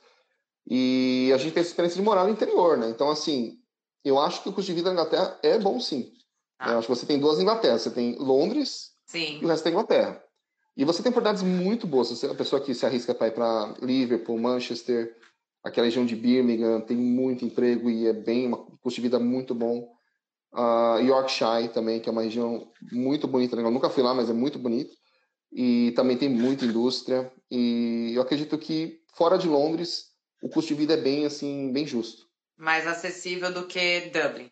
[0.69, 2.89] e a gente tem essa experiência de morar no interior, né?
[2.89, 3.62] Então, assim,
[4.03, 6.11] eu acho que o custo de vida na Inglaterra é bom sim.
[6.59, 6.71] Ah.
[6.71, 7.81] Eu acho que você tem duas Inglaterras.
[7.81, 9.39] Você tem Londres sim.
[9.41, 10.23] e o resto da Inglaterra.
[10.75, 12.09] E você tem oportunidades muito boas.
[12.09, 15.15] Você é uma pessoa que se arrisca para ir para Liverpool, Manchester,
[15.63, 19.53] aquela região de Birmingham, tem muito emprego e é bem, uma custo de vida muito
[19.53, 19.91] bom.
[20.53, 23.55] Uh, Yorkshire também, que é uma região muito bonita.
[23.55, 24.93] Eu nunca fui lá, mas é muito bonito.
[25.51, 27.31] E também tem muita indústria.
[27.49, 30.07] E eu acredito que fora de Londres,
[30.41, 32.23] o custo de vida é bem assim, bem justo.
[32.57, 34.49] Mais acessível do que Dublin.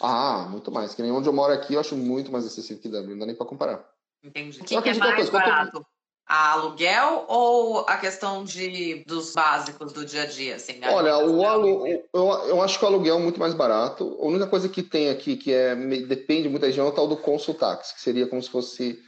[0.00, 0.94] Ah, muito mais.
[0.94, 3.12] Que nem onde eu moro aqui, eu acho muito mais acessível que Dublin.
[3.12, 3.88] Não dá nem para comparar.
[4.22, 4.60] Entendi.
[4.60, 5.86] O que, que é mais coisa, barato?
[6.24, 10.56] A aluguel ou a questão de, dos básicos do dia a dia?
[10.56, 10.88] Assim, né?
[10.90, 14.16] Olha, o alu, eu, eu acho que o aluguel é muito mais barato.
[14.20, 17.08] A única coisa que tem aqui, que é, depende muito da região, é o tal
[17.08, 18.98] do consul tax, que seria como se fosse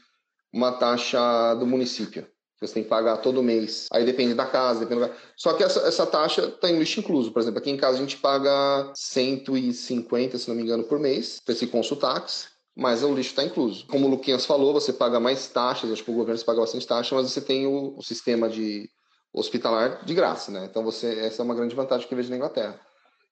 [0.53, 2.27] uma taxa do município.
[2.67, 3.87] Você tem que pagar todo mês.
[3.93, 5.11] Aí depende da casa, depende da...
[5.37, 7.33] Só que essa, essa taxa está em lixo incluso.
[7.33, 11.41] Por exemplo, aqui em casa a gente paga 150, se não me engano, por mês,
[11.45, 13.87] para esse consul tax mas o lixo está incluso.
[13.87, 17.15] Como o Luquinhas falou, você paga mais taxas, acho que o governo paga bastante taxa,
[17.15, 18.89] mas você tem o, o, sistema de
[19.33, 20.67] hospitalar de graça, né?
[20.69, 22.81] Então você essa é uma grande vantagem que eu vejo na Inglaterra.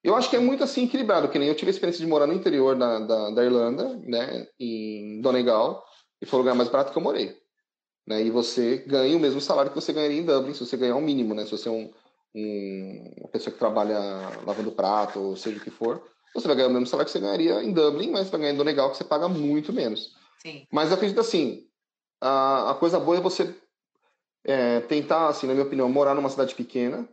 [0.03, 2.26] Eu acho que é muito assim equilibrado, que nem eu tive a experiência de morar
[2.26, 5.85] no interior da, da, da Irlanda, né, em Donegal,
[6.20, 7.37] e foi o lugar mais barato que eu morei.
[8.07, 8.24] Né?
[8.24, 10.98] E você ganha o mesmo salário que você ganharia em Dublin, se você ganhar o
[10.98, 11.44] um mínimo, né?
[11.44, 11.90] Se você é um,
[12.34, 13.98] um, uma pessoa que trabalha
[14.44, 16.03] lavando prato, ou seja o que for,
[16.34, 18.57] você vai ganhar o mesmo salário que você ganharia em Dublin, mas vai ganhar em
[18.57, 20.16] Donegal que você paga muito menos.
[20.38, 20.66] Sim.
[20.72, 21.66] Mas eu acredito assim,
[22.20, 23.55] a, a coisa boa é você
[24.44, 27.09] é, tentar, assim, na minha opinião, morar numa cidade pequena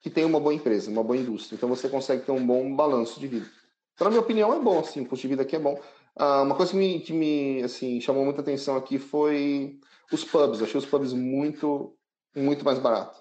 [0.00, 1.56] que tem uma boa empresa, uma boa indústria.
[1.56, 3.46] Então você consegue ter um bom balanço de vida.
[3.94, 5.78] Então, na minha opinião, é bom, assim, o custo de vida aqui é bom.
[6.16, 9.78] Ah, uma coisa que me, que me assim, chamou muita atenção aqui foi
[10.14, 10.62] os pubs.
[10.62, 11.94] Achei os pubs muito,
[12.34, 13.18] muito mais baratos.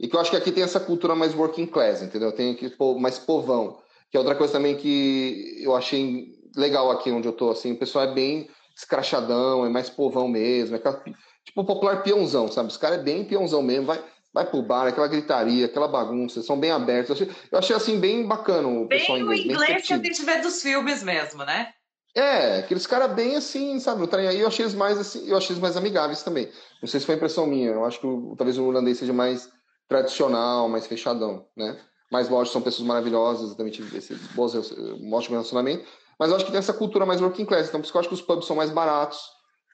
[0.00, 2.30] E que eu acho que aqui tem essa cultura mais working class, entendeu?
[2.32, 3.78] Tem aqui mais povão.
[4.10, 7.78] Que é outra coisa também que eu achei legal aqui onde eu tô, assim, o
[7.78, 11.02] pessoal é bem escrachadão, é mais povão mesmo, é aquela,
[11.44, 12.68] tipo popular peãozão, sabe?
[12.68, 14.02] Os caras é bem peãozão mesmo, vai,
[14.32, 17.10] vai pro bar, aquela gritaria, aquela bagunça, são bem abertos.
[17.10, 19.42] Eu achei, eu achei assim, bem bacana o bem pessoal inglês.
[19.42, 21.72] Bem o inglês que a gente vê dos filmes mesmo, né?
[22.14, 24.08] É, aqueles caras bem assim, sabe?
[24.16, 26.50] Aí eu achei eles mais assim, eu achei eles mais amigáveis também.
[26.82, 28.06] Não sei se foi impressão minha, eu acho que
[28.36, 29.48] talvez o holandês seja mais
[29.88, 31.78] tradicional, mais fechadão, né?
[32.10, 35.86] Mas lógico, são pessoas maravilhosas, também tive esse bons, um ótimo relacionamento.
[36.18, 38.00] Mas eu acho que tem essa cultura mais working class, então por isso que eu
[38.00, 39.20] acho que os pubs são mais baratos.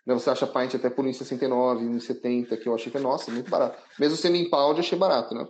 [0.07, 0.13] Né?
[0.15, 3.79] Você acha pint até por 1,69, 1,70, que eu achei que é, nossa, muito barato.
[3.99, 5.47] Mesmo sendo em pound, achei barato, né?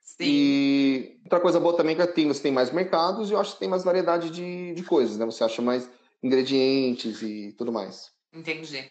[0.00, 0.16] Sim.
[0.20, 3.54] E outra coisa boa também é que tem, você tem mais mercados e eu acho
[3.54, 5.24] que tem mais variedade de, de coisas, né?
[5.24, 5.88] Você acha mais
[6.24, 8.10] ingredientes e tudo mais.
[8.32, 8.90] Entendi.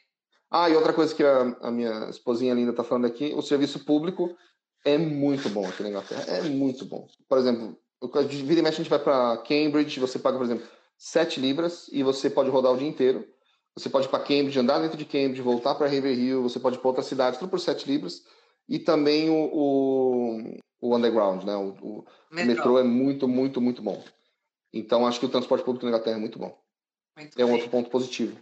[0.50, 3.84] Ah, e outra coisa que a, a minha esposinha linda tá falando aqui, o serviço
[3.84, 4.38] público
[4.86, 6.24] é muito bom aqui na Inglaterra.
[6.28, 7.08] É muito bom.
[7.28, 7.76] Por exemplo,
[8.30, 12.04] vira e mexe a gente vai para Cambridge, você paga, por exemplo, 7 libras e
[12.04, 13.28] você pode rodar o dia inteiro.
[13.76, 16.80] Você pode ir para Cambridge, andar dentro de Cambridge, voltar para Riverhill, você pode ir
[16.80, 18.22] para outra cidade, tudo por 7 libras.
[18.70, 21.56] e também o, o, o underground, né?
[21.56, 22.46] O, o metrô.
[22.46, 22.80] metrô.
[22.80, 24.04] é muito, muito, muito bom.
[24.72, 26.63] Então acho que o transporte público na Inglaterra é muito bom.
[27.16, 27.56] Muito é um bem.
[27.56, 28.38] outro ponto positivo.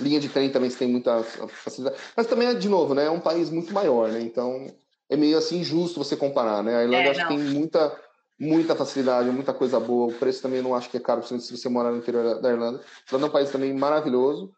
[0.00, 1.96] Linha de trem também tem muita facilidade.
[2.16, 3.06] Mas também, de novo, né?
[3.06, 4.20] É um país muito maior, né?
[4.20, 4.66] Então
[5.08, 6.76] é meio assim injusto você comparar, né?
[6.76, 8.00] A Irlanda é, acho que tem muita,
[8.38, 10.12] muita facilidade, muita coisa boa.
[10.12, 12.78] O preço também não acho que é caro se você morar no interior da Irlanda.
[12.78, 14.52] A Irlanda é um país também maravilhoso.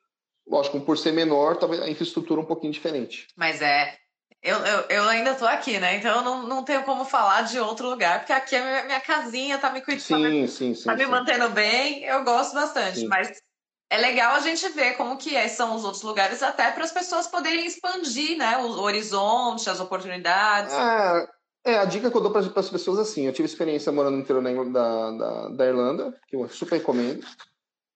[0.48, 3.26] Lógico, por ser menor, talvez a infraestrutura é um pouquinho diferente.
[3.36, 3.96] Mas é.
[4.42, 5.96] Eu, eu, eu ainda tô aqui, né?
[5.96, 9.00] Então eu não, não tenho como falar de outro lugar, porque aqui a minha, minha
[9.00, 10.02] casinha tá me cuidando.
[10.02, 10.84] Sim, tá me, sim, sim.
[10.84, 13.04] Tá me mantendo bem, eu gosto bastante.
[13.06, 13.42] Mas
[13.88, 16.92] é legal a gente ver como que é, são os outros lugares, até para as
[16.92, 18.58] pessoas poderem expandir, né?
[18.58, 20.74] O horizonte, as oportunidades.
[20.74, 21.28] É,
[21.66, 23.26] é a dica que eu dou para as pessoas assim.
[23.26, 27.24] Eu tive experiência morando no interior da, da, da Irlanda, que eu super recomendo.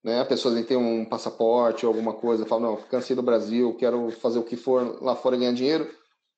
[0.03, 0.21] Né?
[0.21, 4.39] A pessoa tem um passaporte ou alguma coisa, fala, não, cansei do Brasil, quero fazer
[4.39, 5.91] o que for lá fora e ganhar dinheiro.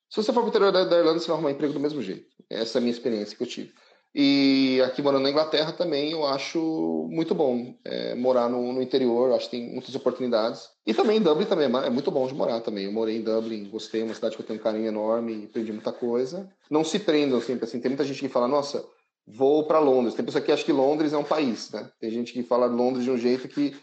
[0.09, 2.03] Se você for para o interior da, da Irlanda, você vai arrumar emprego do mesmo
[2.03, 2.27] jeito.
[2.51, 3.73] Essa é a minha experiência que eu tive.
[4.15, 9.33] E aqui morando na Inglaterra também eu acho muito bom é, morar no, no, interior,
[9.33, 10.69] acho que tem muitas oportunidades.
[10.87, 12.85] E também Dublin também é muito bom de morar também.
[12.85, 15.73] Eu morei em Dublin, gostei, é uma cidade que eu tenho um carinho enorme, aprendi
[15.73, 16.51] muita coisa.
[16.71, 18.85] Não se prendam sempre assim, tem muita gente que fala, nossa,
[19.27, 20.15] vou para Londres.
[20.15, 21.91] Tem pessoa que acha que Londres é um país, né?
[21.99, 23.75] Tem gente que fala Londres de um jeito que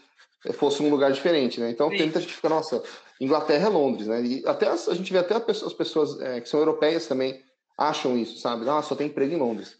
[0.52, 1.70] fosse um lugar diferente, né?
[1.70, 1.96] Então Sim.
[1.96, 2.82] tem muita gente que fica, nossa,
[3.20, 4.22] Inglaterra é Londres, né?
[4.22, 7.42] E até as, a gente vê até as pessoas é, que são europeias também
[7.76, 8.68] acham isso, sabe?
[8.68, 9.76] Ah, só tem emprego em Londres.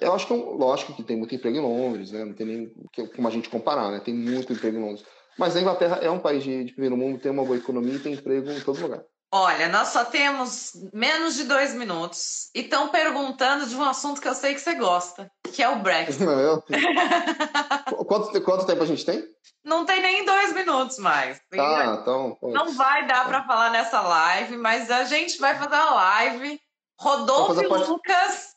[0.00, 2.24] Eu acho que, é lógico que tem muito emprego em Londres, né?
[2.24, 2.72] Não tem nem
[3.14, 4.00] como a gente comparar, né?
[4.00, 5.04] Tem muito emprego em Londres.
[5.38, 7.98] Mas a Inglaterra é um país de, de primeiro mundo, tem uma boa economia e
[7.98, 9.02] tem emprego em todo lugar.
[9.32, 14.26] Olha, nós só temos menos de dois minutos e estão perguntando de um assunto que
[14.26, 16.18] eu sei que você gosta, que é o Brexit.
[16.24, 16.62] Não, eu...
[18.06, 19.22] quanto, quanto tempo a gente tem?
[19.64, 21.40] Não tem nem dois minutos mais.
[21.52, 22.36] Ah, então.
[22.42, 26.60] Não vai dar para falar nessa live, mas a gente vai fazer uma live
[27.00, 27.66] Rodolfo e.
[27.66, 28.54] Lucas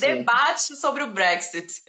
[0.00, 1.82] debate sobre o Brexit.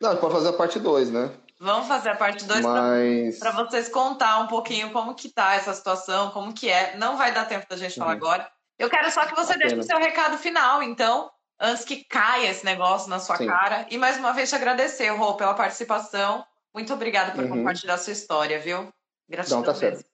[0.00, 1.32] Não, pode fazer a parte 2, né?
[1.60, 3.38] Vamos fazer a parte 2 Mas...
[3.38, 6.96] para vocês contar um pouquinho como que tá essa situação, como que é.
[6.96, 8.04] Não vai dar tempo da gente uhum.
[8.04, 8.50] falar agora.
[8.78, 12.64] Eu quero só que você deixe o seu recado final, então, antes que caia esse
[12.64, 13.46] negócio na sua Sim.
[13.46, 13.86] cara.
[13.90, 16.44] E mais uma vez te agradecer, Rô, pela participação.
[16.74, 17.50] Muito obrigada por uhum.
[17.50, 18.88] compartilhar a sua história, viu?
[19.28, 19.58] Gratidão.
[19.58, 20.04] Não, tá certo.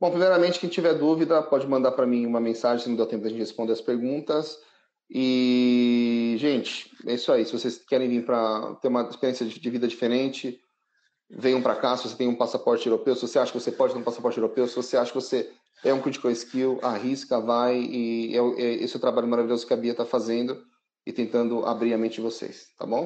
[0.00, 3.20] Bom, primeiramente, quem tiver dúvida pode mandar para mim uma mensagem, se não deu tempo
[3.22, 4.58] de a gente responder as perguntas.
[5.10, 7.44] E, gente, é isso aí.
[7.44, 10.58] Se vocês querem vir para ter uma experiência de vida diferente,
[11.28, 11.96] venham para cá.
[11.98, 14.38] Se você tem um passaporte europeu, se você acha que você pode ter um passaporte
[14.38, 15.52] europeu, se você acha que você
[15.84, 17.76] é um critical skill, arrisca, vai.
[17.76, 20.64] E é, é esse é o trabalho maravilhoso que a Bia está fazendo
[21.04, 23.02] e tentando abrir a mente de vocês, tá bom?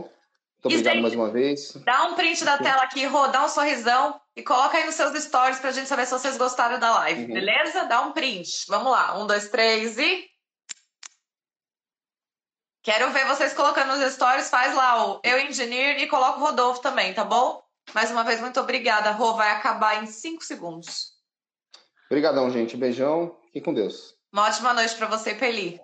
[0.62, 1.72] Muito obrigado mais uma vez.
[1.84, 5.12] Dá um print da tela aqui, Rô, dá um sorrisão e coloca aí nos seus
[5.22, 7.34] stories pra gente saber se vocês gostaram da live, uhum.
[7.34, 7.84] beleza?
[7.84, 8.66] Dá um print.
[8.68, 9.16] Vamos lá.
[9.18, 10.28] Um, dois, três e.
[12.82, 14.50] Quero ver vocês colocando nos stories.
[14.50, 17.62] Faz lá o Eu Engineer e coloca o Rodolfo também, tá bom?
[17.94, 19.12] Mais uma vez, muito obrigada.
[19.12, 21.12] Rô, vai acabar em cinco segundos.
[22.10, 22.76] Obrigadão, gente.
[22.76, 23.38] Beijão.
[23.52, 24.14] Fique com Deus.
[24.32, 25.80] Uma ótima noite para você, Peli.